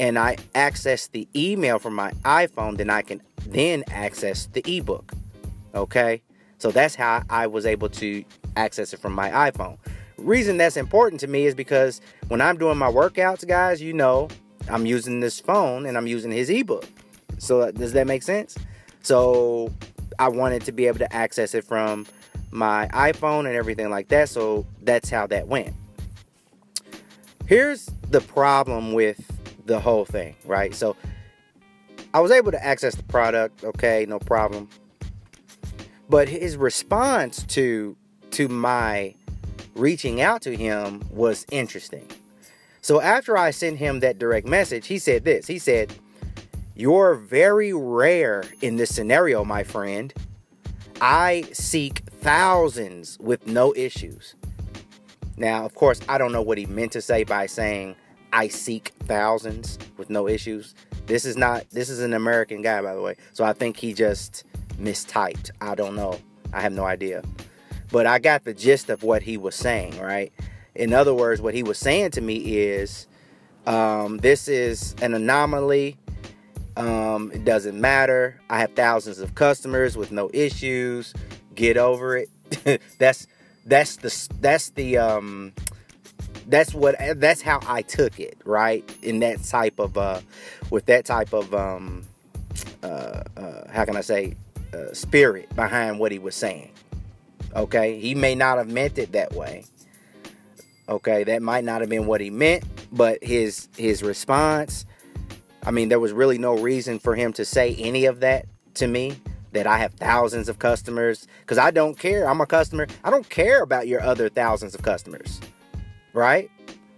and 0.00 0.18
I 0.18 0.36
access 0.54 1.08
the 1.08 1.28
email 1.36 1.78
from 1.78 1.94
my 1.94 2.12
iPhone, 2.24 2.78
then 2.78 2.88
I 2.88 3.02
can 3.02 3.20
then 3.46 3.84
access 3.90 4.46
the 4.46 4.62
ebook. 4.66 5.12
Okay? 5.74 6.22
So 6.62 6.70
that's 6.70 6.94
how 6.94 7.24
I 7.28 7.48
was 7.48 7.66
able 7.66 7.88
to 7.88 8.24
access 8.54 8.94
it 8.94 9.00
from 9.00 9.14
my 9.14 9.50
iPhone. 9.50 9.78
Reason 10.16 10.58
that's 10.58 10.76
important 10.76 11.20
to 11.22 11.26
me 11.26 11.46
is 11.46 11.56
because 11.56 12.00
when 12.28 12.40
I'm 12.40 12.56
doing 12.56 12.78
my 12.78 12.86
workouts, 12.86 13.44
guys, 13.44 13.82
you 13.82 13.92
know, 13.92 14.28
I'm 14.70 14.86
using 14.86 15.18
this 15.18 15.40
phone 15.40 15.86
and 15.86 15.96
I'm 15.96 16.06
using 16.06 16.30
his 16.30 16.48
ebook. 16.48 16.84
So 17.38 17.62
uh, 17.62 17.72
does 17.72 17.94
that 17.94 18.06
make 18.06 18.22
sense? 18.22 18.56
So 19.00 19.72
I 20.20 20.28
wanted 20.28 20.62
to 20.66 20.70
be 20.70 20.86
able 20.86 21.00
to 21.00 21.12
access 21.12 21.52
it 21.52 21.64
from 21.64 22.06
my 22.52 22.86
iPhone 22.92 23.40
and 23.40 23.56
everything 23.56 23.90
like 23.90 24.06
that. 24.10 24.28
So 24.28 24.64
that's 24.82 25.10
how 25.10 25.26
that 25.26 25.48
went. 25.48 25.74
Here's 27.46 27.86
the 28.10 28.20
problem 28.20 28.92
with 28.92 29.20
the 29.66 29.80
whole 29.80 30.04
thing, 30.04 30.36
right? 30.44 30.72
So 30.76 30.94
I 32.14 32.20
was 32.20 32.30
able 32.30 32.52
to 32.52 32.64
access 32.64 32.94
the 32.94 33.02
product, 33.02 33.64
okay, 33.64 34.06
no 34.08 34.20
problem. 34.20 34.68
But 36.08 36.28
his 36.28 36.56
response 36.56 37.44
to 37.48 37.96
to 38.32 38.48
my 38.48 39.14
reaching 39.74 40.20
out 40.20 40.42
to 40.42 40.56
him 40.56 41.02
was 41.10 41.46
interesting. 41.50 42.06
So 42.80 43.00
after 43.00 43.36
I 43.36 43.50
sent 43.50 43.78
him 43.78 44.00
that 44.00 44.18
direct 44.18 44.46
message, 44.46 44.86
he 44.86 44.98
said 44.98 45.24
this. 45.24 45.46
He 45.46 45.58
said, 45.58 45.92
"You're 46.74 47.14
very 47.14 47.72
rare 47.72 48.44
in 48.60 48.76
this 48.76 48.94
scenario, 48.94 49.44
my 49.44 49.62
friend. 49.62 50.12
I 51.00 51.44
seek 51.52 52.00
thousands 52.20 53.18
with 53.20 53.46
no 53.46 53.74
issues." 53.74 54.34
Now, 55.36 55.64
of 55.64 55.74
course, 55.74 56.00
I 56.08 56.18
don't 56.18 56.32
know 56.32 56.42
what 56.42 56.58
he 56.58 56.66
meant 56.66 56.92
to 56.92 57.00
say 57.00 57.24
by 57.24 57.46
saying 57.46 57.96
I 58.32 58.48
seek 58.48 58.92
thousands 59.06 59.78
with 59.96 60.10
no 60.10 60.28
issues. 60.28 60.74
This 61.06 61.24
is 61.24 61.36
not 61.36 61.68
this 61.70 61.88
is 61.88 62.00
an 62.00 62.14
American 62.14 62.62
guy 62.62 62.80
by 62.82 62.94
the 62.94 63.00
way. 63.00 63.16
So 63.32 63.44
I 63.44 63.52
think 63.52 63.76
he 63.76 63.92
just 63.92 64.44
mistyped. 64.82 65.50
I 65.60 65.74
don't 65.74 65.96
know. 65.96 66.18
I 66.52 66.60
have 66.60 66.72
no 66.72 66.84
idea. 66.84 67.22
But 67.90 68.06
I 68.06 68.18
got 68.18 68.44
the 68.44 68.54
gist 68.54 68.90
of 68.90 69.02
what 69.02 69.22
he 69.22 69.36
was 69.36 69.54
saying, 69.54 70.00
right? 70.00 70.32
In 70.74 70.92
other 70.92 71.14
words, 71.14 71.40
what 71.40 71.54
he 71.54 71.62
was 71.62 71.78
saying 71.78 72.12
to 72.12 72.20
me 72.20 72.36
is 72.36 73.06
um, 73.66 74.18
this 74.18 74.48
is 74.48 74.94
an 75.02 75.14
anomaly. 75.14 75.96
Um, 76.76 77.30
it 77.32 77.44
doesn't 77.44 77.78
matter. 77.78 78.40
I 78.48 78.58
have 78.60 78.72
thousands 78.72 79.18
of 79.18 79.34
customers 79.34 79.96
with 79.96 80.10
no 80.10 80.30
issues. 80.32 81.12
Get 81.54 81.76
over 81.76 82.16
it. 82.16 82.30
that's 82.98 83.26
that's 83.66 83.96
the 83.96 84.28
that's 84.40 84.70
the 84.70 84.98
um 84.98 85.52
that's 86.48 86.74
what 86.74 86.96
that's 87.16 87.42
how 87.42 87.60
I 87.66 87.82
took 87.82 88.18
it, 88.18 88.38
right? 88.44 88.84
In 89.02 89.20
that 89.20 89.44
type 89.44 89.78
of 89.78 89.96
uh 89.96 90.20
with 90.70 90.86
that 90.86 91.04
type 91.04 91.32
of 91.32 91.54
um 91.54 92.04
uh, 92.82 93.22
uh 93.36 93.70
how 93.70 93.84
can 93.84 93.96
I 93.96 94.00
say 94.00 94.34
uh, 94.74 94.92
spirit 94.92 95.54
behind 95.54 95.98
what 95.98 96.12
he 96.12 96.18
was 96.18 96.34
saying. 96.34 96.70
Okay, 97.54 97.98
he 97.98 98.14
may 98.14 98.34
not 98.34 98.58
have 98.58 98.68
meant 98.68 98.98
it 98.98 99.12
that 99.12 99.34
way. 99.34 99.64
Okay, 100.88 101.24
that 101.24 101.42
might 101.42 101.64
not 101.64 101.80
have 101.80 101.90
been 101.90 102.06
what 102.06 102.20
he 102.20 102.30
meant, 102.30 102.64
but 102.90 103.22
his 103.22 103.68
his 103.76 104.02
response, 104.02 104.84
I 105.64 105.70
mean, 105.70 105.88
there 105.88 106.00
was 106.00 106.12
really 106.12 106.38
no 106.38 106.58
reason 106.58 106.98
for 106.98 107.14
him 107.14 107.32
to 107.34 107.44
say 107.44 107.74
any 107.76 108.06
of 108.06 108.20
that 108.20 108.46
to 108.74 108.86
me 108.86 109.16
that 109.52 109.66
I 109.66 109.78
have 109.78 109.94
thousands 109.94 110.48
of 110.48 110.58
customers 110.58 111.26
because 111.40 111.58
I 111.58 111.70
don't 111.70 111.98
care. 111.98 112.28
I'm 112.28 112.40
a 112.40 112.46
customer. 112.46 112.86
I 113.04 113.10
don't 113.10 113.28
care 113.28 113.62
about 113.62 113.86
your 113.86 114.02
other 114.02 114.28
thousands 114.28 114.74
of 114.74 114.82
customers, 114.82 115.40
right? 116.14 116.50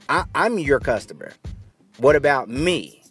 I, 0.08 0.24
I'm 0.34 0.58
your 0.58 0.80
customer. 0.80 1.32
What 1.98 2.16
about 2.16 2.48
me? 2.48 3.02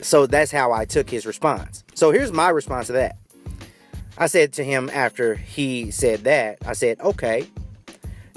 So 0.00 0.26
that's 0.26 0.50
how 0.50 0.72
I 0.72 0.84
took 0.84 1.10
his 1.10 1.26
response. 1.26 1.84
So 1.94 2.10
here's 2.10 2.32
my 2.32 2.50
response 2.50 2.88
to 2.88 2.92
that. 2.94 3.16
I 4.18 4.26
said 4.26 4.52
to 4.54 4.64
him 4.64 4.90
after 4.92 5.34
he 5.34 5.90
said 5.90 6.24
that, 6.24 6.58
I 6.66 6.74
said, 6.74 7.00
okay, 7.00 7.46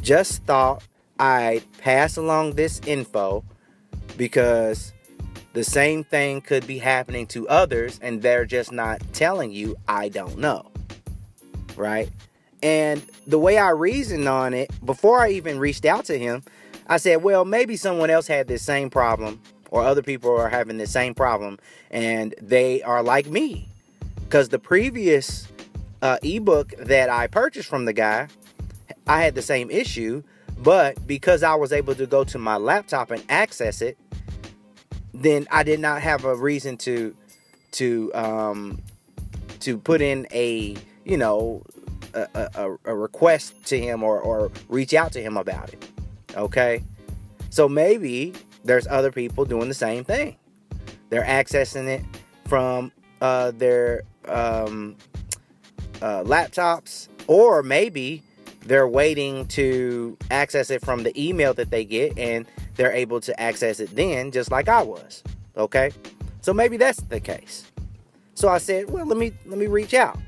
just 0.02 0.44
thought 0.44 0.84
I'd 1.20 1.64
pass 1.80 2.18
along 2.18 2.54
this 2.54 2.80
info 2.86 3.44
because 4.18 4.94
the 5.54 5.64
same 5.64 6.04
thing 6.04 6.42
could 6.42 6.66
be 6.68 6.78
happening 6.78 7.28
to 7.28 7.48
others 7.48 8.00
and 8.02 8.22
they're 8.22 8.46
just 8.46 8.72
not 8.72 9.02
telling 9.14 9.52
you, 9.52 9.76
I 9.88 10.10
don't 10.10 10.38
know. 10.38 10.72
Right? 11.76 12.10
And 12.64 13.06
the 13.28 13.40
way 13.40 13.58
I 13.58 13.70
reasoned 13.70 14.28
on 14.28 14.54
it, 14.54 14.72
before 14.86 15.22
I 15.22 15.32
even 15.32 15.60
reached 15.60 15.86
out 15.86 16.06
to 16.06 16.18
him, 16.18 16.44
I 16.88 16.98
said, 16.98 17.24
well, 17.24 17.46
maybe 17.46 17.78
someone 17.78 18.10
else 18.10 18.28
had 18.28 18.48
this 18.48 18.64
same 18.64 18.90
problem 18.90 19.42
or 19.72 19.84
other 19.84 20.02
people 20.02 20.36
are 20.38 20.50
having 20.50 20.78
the 20.78 20.88
same 20.88 21.14
problem 21.14 21.58
and 21.92 22.34
they 22.42 22.82
are 22.84 23.04
like 23.04 23.28
me. 23.28 23.70
Because 24.24 24.50
the 24.50 24.60
previous 24.60 25.48
uh, 26.02 26.18
ebook 26.24 26.74
that 26.78 27.10
I 27.10 27.28
purchased 27.28 27.70
from 27.70 27.86
the 27.86 27.94
guy, 27.94 28.28
I 29.08 29.22
had 29.22 29.36
the 29.36 29.42
same 29.42 29.70
issue, 29.70 30.24
but 30.58 31.06
because 31.08 31.44
I 31.44 31.56
was 31.56 31.72
able 31.72 31.96
to 31.96 32.08
go 32.08 32.24
to 32.26 32.38
my 32.38 32.58
laptop 32.58 33.12
and 33.12 33.24
access 33.30 33.82
it, 33.82 33.98
then 35.14 35.48
I 35.52 35.64
did 35.64 35.80
not 35.80 36.02
have 36.02 36.26
a 36.26 36.36
reason 36.36 36.78
to 36.78 37.16
to 37.74 38.12
um, 38.14 38.82
to 39.62 39.78
put 39.78 40.02
in 40.02 40.28
a 40.32 40.76
you 41.04 41.18
know 41.18 41.64
a, 42.14 42.50
a, 42.56 42.78
a 42.86 42.96
request 42.96 43.66
to 43.66 43.80
him 43.80 44.04
or, 44.04 44.20
or 44.20 44.52
reach 44.70 44.94
out 44.94 45.12
to 45.14 45.22
him 45.22 45.38
about 45.38 45.74
it. 45.74 45.90
Okay, 46.36 46.84
so 47.50 47.70
maybe 47.70 48.34
there's 48.64 48.88
other 48.88 49.12
people 49.12 49.46
doing 49.46 49.68
the 49.68 49.74
same 49.74 50.04
thing. 50.04 50.36
They're 51.10 51.24
accessing 51.24 51.88
it 51.88 52.04
from 52.46 52.92
uh, 53.22 53.52
their 53.52 54.04
um, 54.28 54.96
uh, 56.06 56.24
laptops, 56.24 57.08
or 57.26 57.64
maybe 57.64 58.22
they're 58.62 58.88
waiting 58.88 59.48
to 59.48 60.16
access 60.30 60.70
it 60.70 60.86
from 60.86 61.02
the 61.02 61.20
email 61.20 61.52
that 61.56 61.72
they 61.72 61.84
get 61.84 62.16
and 62.16 62.46
they're 62.76 62.92
able 62.92 63.20
to 63.20 63.38
access 63.40 63.80
it 63.80 63.96
then, 63.96 64.32
just 64.32 64.52
like 64.52 64.70
I 64.70 64.84
was. 64.84 65.24
Okay, 65.58 65.92
so 66.42 66.54
maybe 66.54 66.78
that's 66.78 67.02
the 67.02 67.20
case. 67.20 67.72
So 68.36 68.50
I 68.50 68.60
said, 68.60 68.92
well, 68.92 69.08
let 69.08 69.18
me 69.18 69.34
let 69.48 69.58
me 69.58 69.66
reach 69.66 69.96
out. 69.96 70.20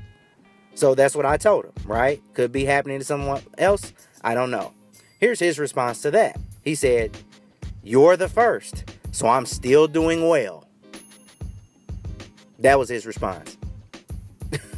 So 0.74 0.96
that's 0.96 1.14
what 1.14 1.24
I 1.24 1.36
told 1.36 1.66
him. 1.66 1.72
Right? 1.84 2.20
Could 2.34 2.50
be 2.50 2.64
happening 2.64 2.98
to 2.98 3.04
someone 3.04 3.42
else. 3.56 3.92
I 4.24 4.34
don't 4.34 4.50
know. 4.50 4.72
Here's 5.20 5.38
his 5.38 5.60
response 5.60 6.02
to 6.02 6.10
that. 6.10 6.40
He 6.64 6.74
said, 6.74 7.16
"You're 7.84 8.16
the 8.16 8.28
first, 8.28 8.84
so 9.12 9.28
I'm 9.28 9.46
still 9.46 9.86
doing 9.86 10.28
well." 10.28 10.64
That 12.58 12.80
was 12.80 12.88
his 12.88 13.06
response. 13.06 13.56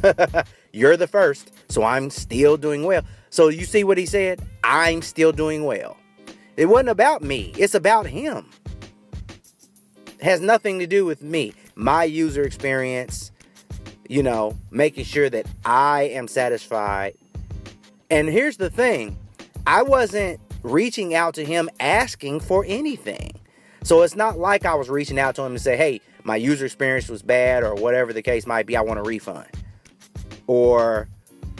You're 0.73 0.95
the 0.97 1.07
first, 1.07 1.51
so 1.69 1.83
I'm 1.83 2.09
still 2.09 2.55
doing 2.55 2.83
well. 2.83 3.03
So 3.29 3.49
you 3.49 3.65
see 3.65 3.83
what 3.83 3.97
he 3.97 4.05
said? 4.05 4.41
I'm 4.63 5.01
still 5.01 5.31
doing 5.31 5.65
well. 5.65 5.97
It 6.55 6.65
wasn't 6.65 6.89
about 6.89 7.21
me, 7.21 7.53
it's 7.57 7.75
about 7.75 8.05
him. 8.05 8.49
It 10.05 10.23
has 10.23 10.39
nothing 10.39 10.79
to 10.79 10.87
do 10.87 11.05
with 11.05 11.21
me, 11.21 11.53
my 11.75 12.03
user 12.03 12.43
experience, 12.43 13.31
you 14.07 14.23
know, 14.23 14.57
making 14.69 15.05
sure 15.05 15.29
that 15.29 15.45
I 15.65 16.03
am 16.03 16.27
satisfied. 16.27 17.15
And 18.09 18.29
here's 18.29 18.57
the 18.57 18.69
thing 18.69 19.17
I 19.65 19.83
wasn't 19.83 20.39
reaching 20.63 21.15
out 21.15 21.33
to 21.35 21.43
him 21.43 21.69
asking 21.79 22.41
for 22.41 22.63
anything. 22.67 23.31
So 23.83 24.03
it's 24.03 24.15
not 24.15 24.37
like 24.37 24.65
I 24.65 24.75
was 24.75 24.89
reaching 24.89 25.17
out 25.17 25.35
to 25.35 25.43
him 25.43 25.53
and 25.53 25.61
say, 25.61 25.75
hey, 25.75 26.01
my 26.23 26.35
user 26.35 26.65
experience 26.65 27.09
was 27.09 27.23
bad 27.23 27.63
or 27.63 27.73
whatever 27.73 28.13
the 28.13 28.21
case 28.21 28.45
might 28.45 28.67
be, 28.67 28.77
I 28.77 28.81
want 28.81 28.99
a 28.99 29.03
refund 29.03 29.47
or 30.47 31.07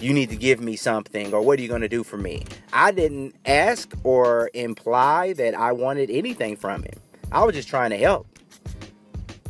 you 0.02 0.14
need 0.14 0.30
to 0.30 0.36
give 0.36 0.60
me 0.62 0.76
something 0.76 1.34
or 1.34 1.42
what 1.42 1.60
are 1.60 1.62
you 1.62 1.68
going 1.70 1.82
to 1.82 1.90
do 1.90 2.04
for 2.04 2.18
me 2.18 2.44
i 2.74 2.92
didn't 2.92 3.36
ask 3.46 3.94
or 4.04 4.50
imply 4.54 5.34
that 5.34 5.54
i 5.56 5.72
wanted 5.72 6.10
anything 6.10 6.56
from 6.56 6.84
him 6.84 6.96
i 7.32 7.44
was 7.44 7.56
just 7.56 7.68
trying 7.68 7.90
to 7.92 7.98
help 7.98 8.28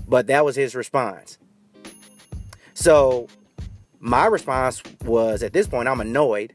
but 0.07 0.27
that 0.27 0.43
was 0.45 0.55
his 0.55 0.75
response 0.75 1.37
So 2.73 3.27
my 3.99 4.25
response 4.25 4.81
was 5.05 5.43
at 5.43 5.53
this 5.53 5.67
point, 5.67 5.87
I'm 5.87 6.01
annoyed. 6.01 6.53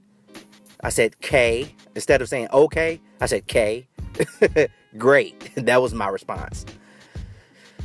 I 0.82 0.88
said 0.88 1.20
K. 1.20 1.72
Instead 1.94 2.20
of 2.20 2.28
saying 2.28 2.48
okay, 2.52 3.00
I 3.20 3.26
said 3.26 3.46
K. 3.46 3.86
Great. 4.98 5.50
That 5.56 5.80
was 5.82 5.94
my 5.94 6.08
response. 6.08 6.66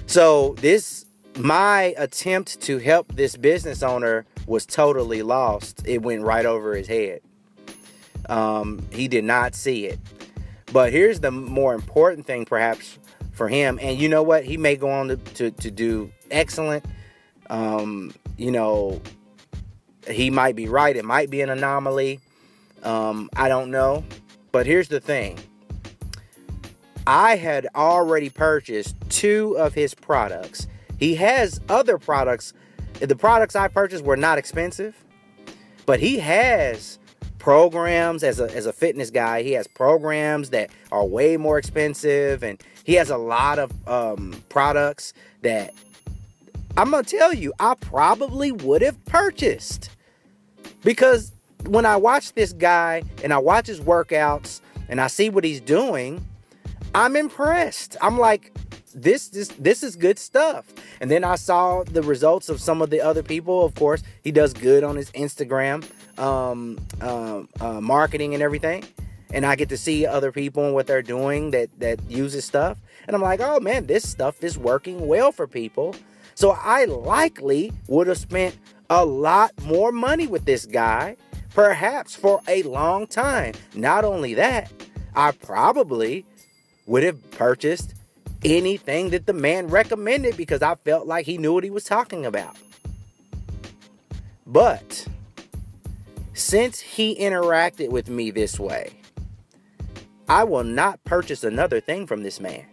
So 0.07 0.55
this 0.59 1.05
my 1.41 1.93
attempt 1.97 2.61
to 2.61 2.77
help 2.77 3.15
this 3.15 3.35
business 3.35 3.81
owner 3.81 4.25
was 4.45 4.65
totally 4.65 5.23
lost. 5.23 5.81
It 5.85 6.01
went 6.01 6.21
right 6.21 6.45
over 6.45 6.75
his 6.75 6.87
head. 6.87 7.21
Um, 8.29 8.85
he 8.91 9.07
did 9.07 9.23
not 9.23 9.55
see 9.55 9.85
it. 9.85 9.99
But 10.71 10.91
here's 10.91 11.19
the 11.19 11.31
more 11.31 11.73
important 11.73 12.25
thing, 12.25 12.45
perhaps, 12.45 12.97
for 13.33 13.47
him. 13.47 13.79
And 13.81 13.99
you 13.99 14.07
know 14.07 14.23
what? 14.23 14.45
He 14.45 14.57
may 14.57 14.75
go 14.75 14.89
on 14.89 15.09
to, 15.09 15.17
to, 15.17 15.51
to 15.51 15.71
do 15.71 16.11
excellent. 16.29 16.85
Um, 17.49 18.13
you 18.37 18.51
know, 18.51 19.01
he 20.07 20.29
might 20.29 20.55
be 20.55 20.67
right. 20.67 20.95
It 20.95 21.05
might 21.05 21.29
be 21.29 21.41
an 21.41 21.49
anomaly. 21.49 22.19
Um, 22.83 23.29
I 23.35 23.49
don't 23.49 23.71
know. 23.71 24.03
But 24.51 24.65
here's 24.65 24.87
the 24.87 24.99
thing 24.99 25.39
I 27.07 27.35
had 27.35 27.67
already 27.75 28.29
purchased 28.29 28.95
two 29.09 29.57
of 29.57 29.73
his 29.73 29.93
products. 29.93 30.67
He 31.01 31.15
has 31.15 31.59
other 31.67 31.97
products. 31.97 32.53
The 32.99 33.15
products 33.15 33.55
I 33.55 33.67
purchased 33.67 34.05
were 34.05 34.15
not 34.15 34.37
expensive, 34.37 34.95
but 35.87 35.99
he 35.99 36.19
has 36.19 36.99
programs 37.39 38.23
as 38.23 38.39
a, 38.39 38.55
as 38.55 38.67
a 38.67 38.71
fitness 38.71 39.09
guy. 39.09 39.41
He 39.41 39.53
has 39.53 39.67
programs 39.67 40.51
that 40.51 40.69
are 40.91 41.03
way 41.03 41.37
more 41.37 41.57
expensive, 41.57 42.43
and 42.43 42.61
he 42.83 42.93
has 42.93 43.09
a 43.09 43.17
lot 43.17 43.57
of 43.57 43.71
um, 43.87 44.43
products 44.47 45.13
that 45.41 45.73
I'm 46.77 46.91
gonna 46.91 47.01
tell 47.01 47.33
you, 47.33 47.51
I 47.59 47.73
probably 47.73 48.51
would 48.51 48.83
have 48.83 49.03
purchased 49.05 49.89
because 50.83 51.31
when 51.65 51.87
I 51.87 51.95
watch 51.97 52.33
this 52.33 52.53
guy 52.53 53.01
and 53.23 53.33
I 53.33 53.39
watch 53.39 53.65
his 53.65 53.79
workouts 53.79 54.61
and 54.87 55.01
I 55.01 55.07
see 55.07 55.31
what 55.31 55.43
he's 55.43 55.61
doing, 55.61 56.23
I'm 56.93 57.15
impressed. 57.15 57.97
I'm 58.01 58.19
like, 58.19 58.53
this 58.91 59.29
this 59.29 59.49
this 59.49 59.83
is 59.83 59.95
good 59.95 60.19
stuff. 60.19 60.65
And 60.99 61.09
then 61.09 61.23
I 61.23 61.35
saw 61.35 61.83
the 61.83 62.01
results 62.01 62.49
of 62.49 62.61
some 62.61 62.81
of 62.81 62.89
the 62.89 63.01
other 63.01 63.23
people. 63.23 63.65
Of 63.65 63.75
course, 63.75 64.03
he 64.23 64.31
does 64.31 64.53
good 64.53 64.83
on 64.83 64.95
his 64.95 65.11
Instagram 65.11 65.83
um, 66.19 66.79
uh, 67.01 67.43
uh, 67.59 67.81
marketing 67.81 68.33
and 68.33 68.43
everything. 68.43 68.83
And 69.33 69.45
I 69.45 69.55
get 69.55 69.69
to 69.69 69.77
see 69.77 70.05
other 70.05 70.31
people 70.31 70.65
and 70.65 70.73
what 70.73 70.87
they're 70.87 71.01
doing 71.01 71.51
that 71.51 71.69
that 71.79 71.99
uses 72.09 72.45
stuff. 72.45 72.77
And 73.07 73.15
I'm 73.15 73.21
like, 73.21 73.39
oh 73.39 73.59
man, 73.59 73.87
this 73.87 74.09
stuff 74.09 74.43
is 74.43 74.57
working 74.57 75.07
well 75.07 75.31
for 75.31 75.47
people. 75.47 75.95
So 76.35 76.51
I 76.51 76.85
likely 76.85 77.71
would 77.87 78.07
have 78.07 78.17
spent 78.17 78.57
a 78.89 79.05
lot 79.05 79.51
more 79.63 79.91
money 79.91 80.27
with 80.27 80.45
this 80.45 80.65
guy, 80.65 81.15
perhaps 81.53 82.15
for 82.15 82.41
a 82.47 82.63
long 82.63 83.07
time. 83.07 83.53
Not 83.73 84.03
only 84.03 84.33
that, 84.35 84.71
I 85.15 85.31
probably 85.31 86.25
would 86.85 87.03
have 87.03 87.31
purchased 87.31 87.93
anything 88.43 89.09
that 89.11 89.25
the 89.25 89.33
man 89.33 89.67
recommended 89.67 90.37
because 90.37 90.61
I 90.61 90.75
felt 90.75 91.07
like 91.07 91.25
he 91.25 91.37
knew 91.37 91.53
what 91.53 91.63
he 91.63 91.69
was 91.69 91.83
talking 91.83 92.25
about. 92.25 92.55
But 94.45 95.07
since 96.33 96.79
he 96.79 97.15
interacted 97.15 97.89
with 97.89 98.09
me 98.09 98.31
this 98.31 98.59
way, 98.59 98.91
I 100.27 100.43
will 100.43 100.63
not 100.63 101.03
purchase 101.03 101.43
another 101.43 101.79
thing 101.79 102.07
from 102.07 102.23
this 102.23 102.39
man. 102.39 102.65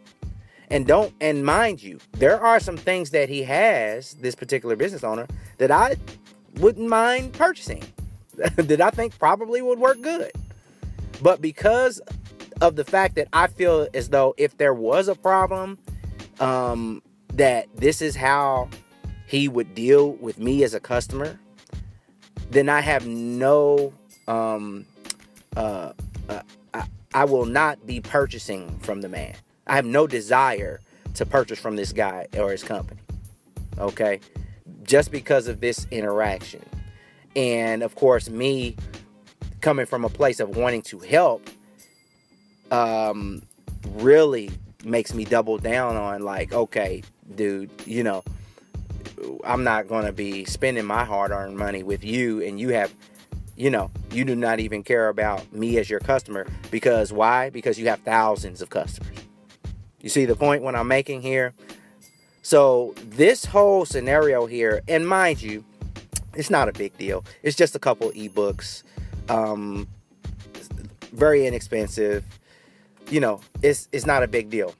And 0.70 0.86
don't, 0.86 1.12
and 1.20 1.44
mind 1.44 1.82
you, 1.82 1.98
there 2.12 2.40
are 2.40 2.60
some 2.60 2.76
things 2.76 3.10
that 3.10 3.28
he 3.28 3.42
has, 3.44 4.14
this 4.14 4.34
particular 4.34 4.76
business 4.76 5.02
owner, 5.02 5.26
that 5.56 5.70
I 5.70 5.96
wouldn't 6.56 6.88
mind 6.88 7.32
purchasing, 7.32 7.82
that 8.36 8.80
I 8.80 8.90
think 8.90 9.18
probably 9.18 9.62
would 9.62 9.78
work 9.78 10.00
good. 10.02 10.30
But 11.22 11.40
because 11.40 12.00
of 12.60 12.76
the 12.76 12.84
fact 12.84 13.14
that 13.16 13.28
I 13.32 13.46
feel 13.46 13.88
as 13.94 14.08
though 14.08 14.34
if 14.36 14.56
there 14.56 14.74
was 14.74 15.08
a 15.08 15.14
problem, 15.14 15.78
um, 16.40 17.02
that 17.34 17.66
this 17.76 18.02
is 18.02 18.16
how 18.16 18.68
he 19.26 19.48
would 19.48 19.74
deal 19.74 20.12
with 20.12 20.38
me 20.38 20.64
as 20.64 20.74
a 20.74 20.80
customer, 20.80 21.38
then 22.50 22.68
I 22.68 22.80
have 22.80 23.06
no, 23.06 23.92
um, 24.26 24.86
uh, 25.56 25.92
uh, 26.28 26.42
I, 26.74 26.84
I 27.14 27.24
will 27.24 27.44
not 27.44 27.86
be 27.86 28.00
purchasing 28.00 28.78
from 28.80 29.02
the 29.02 29.08
man. 29.08 29.34
I 29.66 29.76
have 29.76 29.84
no 29.84 30.06
desire 30.06 30.80
to 31.14 31.26
purchase 31.26 31.58
from 31.58 31.76
this 31.76 31.92
guy 31.92 32.26
or 32.36 32.50
his 32.50 32.62
company. 32.62 33.00
Okay, 33.78 34.20
just 34.82 35.12
because 35.12 35.46
of 35.46 35.60
this 35.60 35.86
interaction, 35.90 36.64
and 37.36 37.82
of 37.82 37.94
course, 37.94 38.28
me 38.28 38.76
coming 39.60 39.86
from 39.86 40.04
a 40.04 40.08
place 40.08 40.40
of 40.40 40.56
wanting 40.56 40.82
to 40.82 40.98
help 41.00 41.48
um, 42.70 43.42
really 43.94 44.50
makes 44.84 45.14
me 45.14 45.24
double 45.24 45.58
down 45.58 45.96
on 45.96 46.22
like, 46.22 46.52
okay, 46.52 47.02
dude, 47.34 47.70
you 47.84 48.02
know, 48.02 48.22
I'm 49.44 49.64
not 49.64 49.88
going 49.88 50.06
to 50.06 50.12
be 50.12 50.44
spending 50.44 50.84
my 50.84 51.04
hard-earned 51.04 51.56
money 51.56 51.82
with 51.82 52.04
you, 52.04 52.42
and 52.42 52.60
you 52.60 52.70
have, 52.70 52.94
you 53.56 53.70
know, 53.70 53.90
you 54.12 54.24
do 54.24 54.36
not 54.36 54.60
even 54.60 54.82
care 54.82 55.08
about 55.08 55.52
me 55.52 55.78
as 55.78 55.90
your 55.90 56.00
customer 56.00 56.46
because 56.70 57.12
why? 57.12 57.50
Because 57.50 57.78
you 57.78 57.88
have 57.88 58.00
thousands 58.00 58.62
of 58.62 58.70
customers. 58.70 59.18
You 60.00 60.08
see 60.08 60.24
the 60.24 60.36
point 60.36 60.62
what 60.62 60.76
I'm 60.76 60.88
making 60.88 61.22
here? 61.22 61.54
So 62.42 62.94
this 63.04 63.44
whole 63.44 63.84
scenario 63.84 64.46
here, 64.46 64.80
and 64.86 65.06
mind 65.06 65.42
you, 65.42 65.64
it's 66.34 66.50
not 66.50 66.68
a 66.68 66.72
big 66.72 66.96
deal. 66.96 67.24
It's 67.42 67.56
just 67.56 67.74
a 67.74 67.78
couple 67.80 68.10
ebooks, 68.12 68.84
um, 69.28 69.88
very 71.12 71.46
inexpensive 71.46 72.24
you 73.10 73.20
know, 73.20 73.40
it's 73.62 73.88
it's 73.92 74.06
not 74.06 74.22
a 74.22 74.28
big 74.28 74.50
deal 74.50 74.74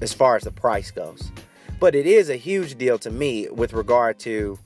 as 0.00 0.12
far 0.12 0.36
as 0.36 0.44
the 0.44 0.50
price 0.50 0.90
goes. 0.90 1.30
But 1.80 1.94
it 1.94 2.06
is 2.06 2.28
a 2.28 2.36
huge 2.36 2.76
deal 2.76 2.98
to 2.98 3.10
me 3.10 3.48
with 3.50 3.72
regard 3.72 4.18
to 4.20 4.58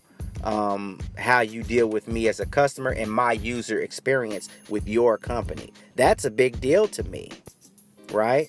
um, 0.44 0.98
how 1.16 1.40
you 1.40 1.62
deal 1.62 1.86
with 1.86 2.08
me 2.08 2.28
as 2.28 2.40
a 2.40 2.46
customer 2.46 2.90
and 2.90 3.10
my 3.10 3.32
user 3.32 3.80
experience 3.80 4.48
with 4.68 4.88
your 4.88 5.18
company. 5.18 5.72
That's 5.94 6.24
a 6.24 6.30
big 6.30 6.60
deal 6.60 6.88
to 6.88 7.02
me, 7.04 7.30
right? 8.12 8.48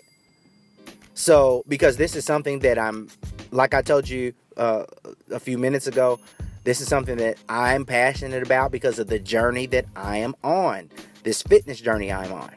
So, 1.14 1.64
because 1.68 1.98
this 1.98 2.16
is 2.16 2.26
something 2.26 2.60
that 2.60 2.80
I'm, 2.80 3.10
like 3.52 3.74
I 3.74 3.82
told 3.82 4.10
you 4.10 4.34
uh, 4.58 4.86
a 5.30 5.40
few 5.40 5.58
minutes 5.58 5.86
ago, 5.86 6.20
this 6.64 6.82
is 6.82 6.88
something 6.88 7.18
that 7.18 7.38
I'm 7.50 7.86
passionate 7.86 8.42
about 8.42 8.72
because 8.72 8.98
of 8.98 9.08
the 9.08 9.20
journey 9.20 9.68
that 9.68 9.86
I 9.96 10.18
am 10.18 10.36
on, 10.44 10.90
this 11.24 11.44
fitness 11.44 11.80
journey 11.80 12.12
I'm 12.12 12.32
on. 12.32 12.52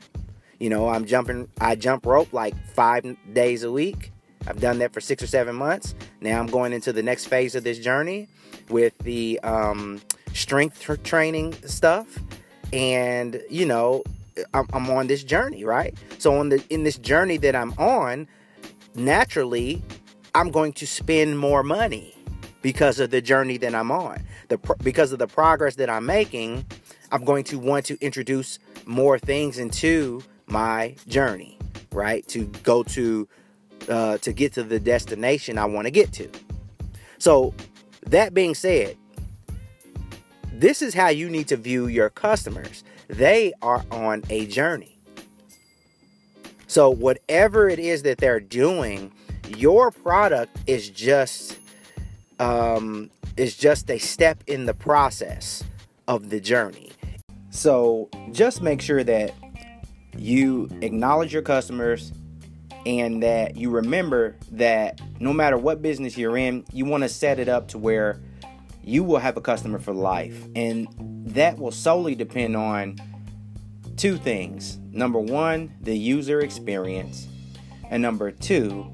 You 0.58 0.70
know, 0.70 0.88
I'm 0.88 1.04
jumping, 1.04 1.48
I 1.60 1.74
jump 1.74 2.06
rope 2.06 2.32
like 2.32 2.54
five 2.68 3.04
days 3.32 3.62
a 3.62 3.70
week. 3.70 4.12
I've 4.46 4.60
done 4.60 4.78
that 4.78 4.92
for 4.92 5.00
six 5.00 5.22
or 5.22 5.26
seven 5.26 5.56
months. 5.56 5.94
Now 6.20 6.38
I'm 6.38 6.46
going 6.46 6.72
into 6.72 6.92
the 6.92 7.02
next 7.02 7.26
phase 7.26 7.54
of 7.54 7.64
this 7.64 7.78
journey 7.78 8.28
with 8.68 8.96
the 8.98 9.40
um, 9.40 10.00
strength 10.32 10.82
training 11.02 11.54
stuff. 11.64 12.06
And, 12.72 13.42
you 13.50 13.66
know, 13.66 14.02
I'm, 14.54 14.66
I'm 14.72 14.90
on 14.90 15.06
this 15.06 15.24
journey, 15.24 15.64
right? 15.64 15.94
So 16.18 16.38
on 16.38 16.48
the 16.50 16.62
in 16.70 16.84
this 16.84 16.98
journey 16.98 17.36
that 17.38 17.54
I'm 17.54 17.72
on, 17.78 18.28
naturally, 18.94 19.82
I'm 20.34 20.50
going 20.50 20.72
to 20.74 20.86
spend 20.86 21.38
more 21.38 21.62
money 21.62 22.14
because 22.62 23.00
of 23.00 23.10
the 23.10 23.20
journey 23.20 23.56
that 23.58 23.74
I'm 23.74 23.90
on. 23.90 24.22
The 24.48 24.58
because 24.82 25.12
of 25.12 25.18
the 25.18 25.26
progress 25.26 25.76
that 25.76 25.88
I'm 25.88 26.06
making, 26.06 26.66
I'm 27.12 27.24
going 27.24 27.44
to 27.44 27.58
want 27.58 27.86
to 27.86 27.98
introduce 28.00 28.58
more 28.84 29.18
things 29.18 29.58
into 29.58 30.22
my 30.46 30.94
journey, 31.08 31.58
right? 31.92 32.26
To 32.28 32.44
go 32.62 32.82
to 32.84 33.28
uh, 33.88 34.18
to 34.18 34.32
get 34.32 34.52
to 34.54 34.62
the 34.62 34.80
destination 34.80 35.58
I 35.58 35.66
want 35.66 35.86
to 35.86 35.90
get 35.90 36.12
to. 36.14 36.28
So, 37.18 37.54
that 38.06 38.34
being 38.34 38.54
said, 38.54 38.96
this 40.52 40.82
is 40.82 40.94
how 40.94 41.08
you 41.08 41.28
need 41.28 41.48
to 41.48 41.56
view 41.56 41.86
your 41.86 42.10
customers. 42.10 42.84
They 43.08 43.52
are 43.62 43.84
on 43.90 44.22
a 44.30 44.46
journey. 44.46 44.98
So, 46.66 46.90
whatever 46.90 47.68
it 47.68 47.78
is 47.78 48.02
that 48.02 48.18
they're 48.18 48.40
doing, 48.40 49.12
your 49.56 49.90
product 49.90 50.56
is 50.66 50.90
just 50.90 51.58
um, 52.38 53.10
is 53.36 53.56
just 53.56 53.90
a 53.90 53.98
step 53.98 54.42
in 54.46 54.66
the 54.66 54.74
process 54.74 55.62
of 56.08 56.30
the 56.30 56.40
journey. 56.40 56.90
So, 57.50 58.08
just 58.32 58.62
make 58.62 58.82
sure 58.82 59.04
that 59.04 59.32
you 60.18 60.68
acknowledge 60.82 61.32
your 61.32 61.42
customers 61.42 62.12
and 62.84 63.22
that 63.22 63.56
you 63.56 63.70
remember 63.70 64.36
that 64.52 65.00
no 65.20 65.32
matter 65.32 65.58
what 65.58 65.82
business 65.82 66.16
you're 66.16 66.36
in, 66.36 66.64
you 66.72 66.84
want 66.84 67.02
to 67.02 67.08
set 67.08 67.38
it 67.38 67.48
up 67.48 67.68
to 67.68 67.78
where 67.78 68.20
you 68.84 69.02
will 69.02 69.18
have 69.18 69.36
a 69.36 69.40
customer 69.40 69.78
for 69.78 69.92
life. 69.92 70.46
And 70.54 70.86
that 71.26 71.58
will 71.58 71.72
solely 71.72 72.14
depend 72.14 72.56
on 72.56 72.96
two 73.96 74.16
things. 74.16 74.78
Number 74.92 75.18
one, 75.18 75.74
the 75.80 75.96
user 75.96 76.40
experience. 76.40 77.26
And 77.90 78.02
number 78.02 78.30
two, 78.30 78.92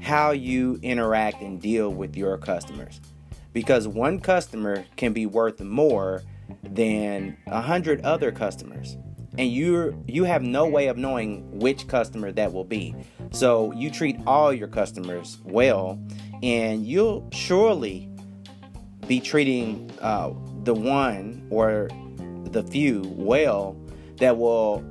how 0.00 0.30
you 0.30 0.78
interact 0.82 1.42
and 1.42 1.60
deal 1.60 1.90
with 1.90 2.16
your 2.16 2.38
customers. 2.38 3.00
because 3.52 3.88
one 3.88 4.20
customer 4.20 4.84
can 4.96 5.12
be 5.12 5.26
worth 5.26 5.60
more 5.60 6.22
than 6.62 7.36
a 7.46 7.60
hundred 7.60 8.00
other 8.02 8.30
customers 8.30 8.96
and 9.40 9.50
you 9.50 10.04
you 10.06 10.24
have 10.24 10.42
no 10.42 10.66
way 10.66 10.88
of 10.88 10.98
knowing 10.98 11.58
which 11.58 11.88
customer 11.88 12.30
that 12.30 12.52
will 12.52 12.64
be. 12.64 12.94
So 13.30 13.72
you 13.72 13.90
treat 13.90 14.18
all 14.26 14.52
your 14.52 14.68
customers 14.68 15.38
well 15.44 15.98
and 16.42 16.86
you'll 16.86 17.26
surely 17.32 18.10
be 19.06 19.18
treating 19.18 19.90
uh, 20.02 20.34
the 20.64 20.74
one 20.74 21.46
or 21.48 21.88
the 22.50 22.62
few 22.64 23.02
well 23.16 23.80
that 24.18 24.36
will 24.36 24.84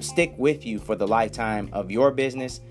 stick 0.00 0.32
with 0.38 0.64
you 0.64 0.78
for 0.78 0.96
the 0.96 1.06
lifetime 1.06 1.68
of 1.74 1.90
your 1.90 2.10
business. 2.10 2.62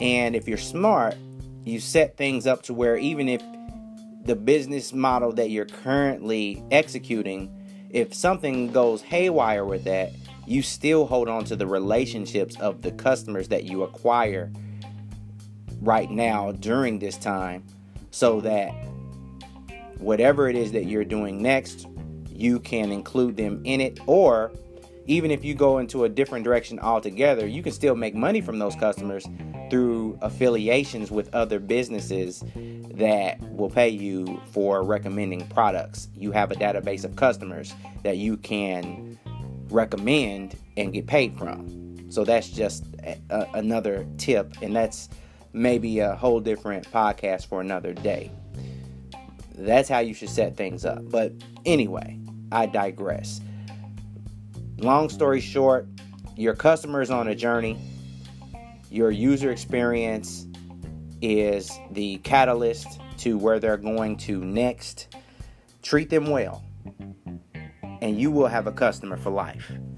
And 0.00 0.36
if 0.36 0.46
you're 0.46 0.58
smart 0.58 1.16
you 1.64 1.80
set 1.80 2.16
things 2.16 2.46
up 2.46 2.62
to 2.64 2.74
where 2.74 2.96
even 2.96 3.28
if 3.28 3.42
the 4.24 4.36
business 4.36 4.92
model 4.92 5.32
that 5.32 5.50
you're 5.50 5.66
currently 5.66 6.62
executing 6.70 7.50
if 7.92 8.14
something 8.14 8.72
goes 8.72 9.02
haywire 9.02 9.64
with 9.66 9.84
that, 9.84 10.12
you 10.46 10.62
still 10.62 11.06
hold 11.06 11.28
on 11.28 11.44
to 11.44 11.56
the 11.56 11.66
relationships 11.66 12.56
of 12.56 12.82
the 12.82 12.90
customers 12.92 13.48
that 13.48 13.64
you 13.64 13.82
acquire 13.82 14.52
right 15.80 16.10
now 16.10 16.52
during 16.52 16.98
this 16.98 17.16
time 17.16 17.64
so 18.10 18.40
that 18.40 18.70
whatever 19.98 20.48
it 20.48 20.56
is 20.56 20.72
that 20.72 20.86
you're 20.86 21.04
doing 21.04 21.40
next, 21.42 21.86
you 22.28 22.58
can 22.60 22.90
include 22.90 23.36
them 23.36 23.60
in 23.64 23.80
it 23.80 24.00
or 24.06 24.52
even 25.06 25.30
if 25.30 25.44
you 25.44 25.54
go 25.54 25.78
into 25.78 26.04
a 26.04 26.08
different 26.08 26.44
direction 26.44 26.78
altogether, 26.78 27.46
you 27.46 27.62
can 27.62 27.72
still 27.72 27.96
make 27.96 28.14
money 28.14 28.40
from 28.40 28.58
those 28.58 28.76
customers 28.76 29.26
through 29.68 30.18
affiliations 30.22 31.10
with 31.10 31.34
other 31.34 31.58
businesses 31.58 32.44
that 32.94 33.40
will 33.52 33.70
pay 33.70 33.88
you 33.88 34.40
for 34.52 34.82
recommending 34.84 35.46
products. 35.48 36.08
You 36.14 36.30
have 36.32 36.52
a 36.52 36.54
database 36.54 37.04
of 37.04 37.16
customers 37.16 37.74
that 38.02 38.18
you 38.18 38.36
can 38.36 39.18
recommend 39.72 40.56
and 40.76 40.92
get 40.92 41.06
paid 41.06 41.36
from. 41.38 42.10
So 42.10 42.24
that's 42.24 42.48
just 42.48 42.84
a, 43.30 43.46
another 43.54 44.06
tip, 44.18 44.54
and 44.60 44.76
that's 44.76 45.08
maybe 45.52 45.98
a 46.00 46.14
whole 46.14 46.40
different 46.40 46.90
podcast 46.90 47.46
for 47.46 47.60
another 47.60 47.92
day. 47.92 48.30
That's 49.54 49.88
how 49.88 50.00
you 50.00 50.14
should 50.14 50.30
set 50.30 50.56
things 50.56 50.84
up. 50.84 51.08
But 51.10 51.32
anyway, 51.64 52.18
I 52.50 52.66
digress. 52.66 53.40
Long 54.78 55.08
story 55.08 55.40
short, 55.40 55.86
your 56.36 56.54
customer 56.54 57.02
is 57.02 57.10
on 57.10 57.28
a 57.28 57.34
journey. 57.34 57.78
Your 58.90 59.10
user 59.10 59.50
experience 59.50 60.46
is 61.20 61.70
the 61.92 62.18
catalyst 62.18 63.00
to 63.18 63.38
where 63.38 63.60
they're 63.60 63.76
going 63.76 64.16
to 64.18 64.44
next. 64.44 65.14
Treat 65.82 66.10
them 66.10 66.26
well, 66.26 66.62
and 68.02 68.20
you 68.20 68.32
will 68.32 68.48
have 68.48 68.66
a 68.66 68.72
customer 68.72 69.16
for 69.16 69.30
life. 69.30 69.70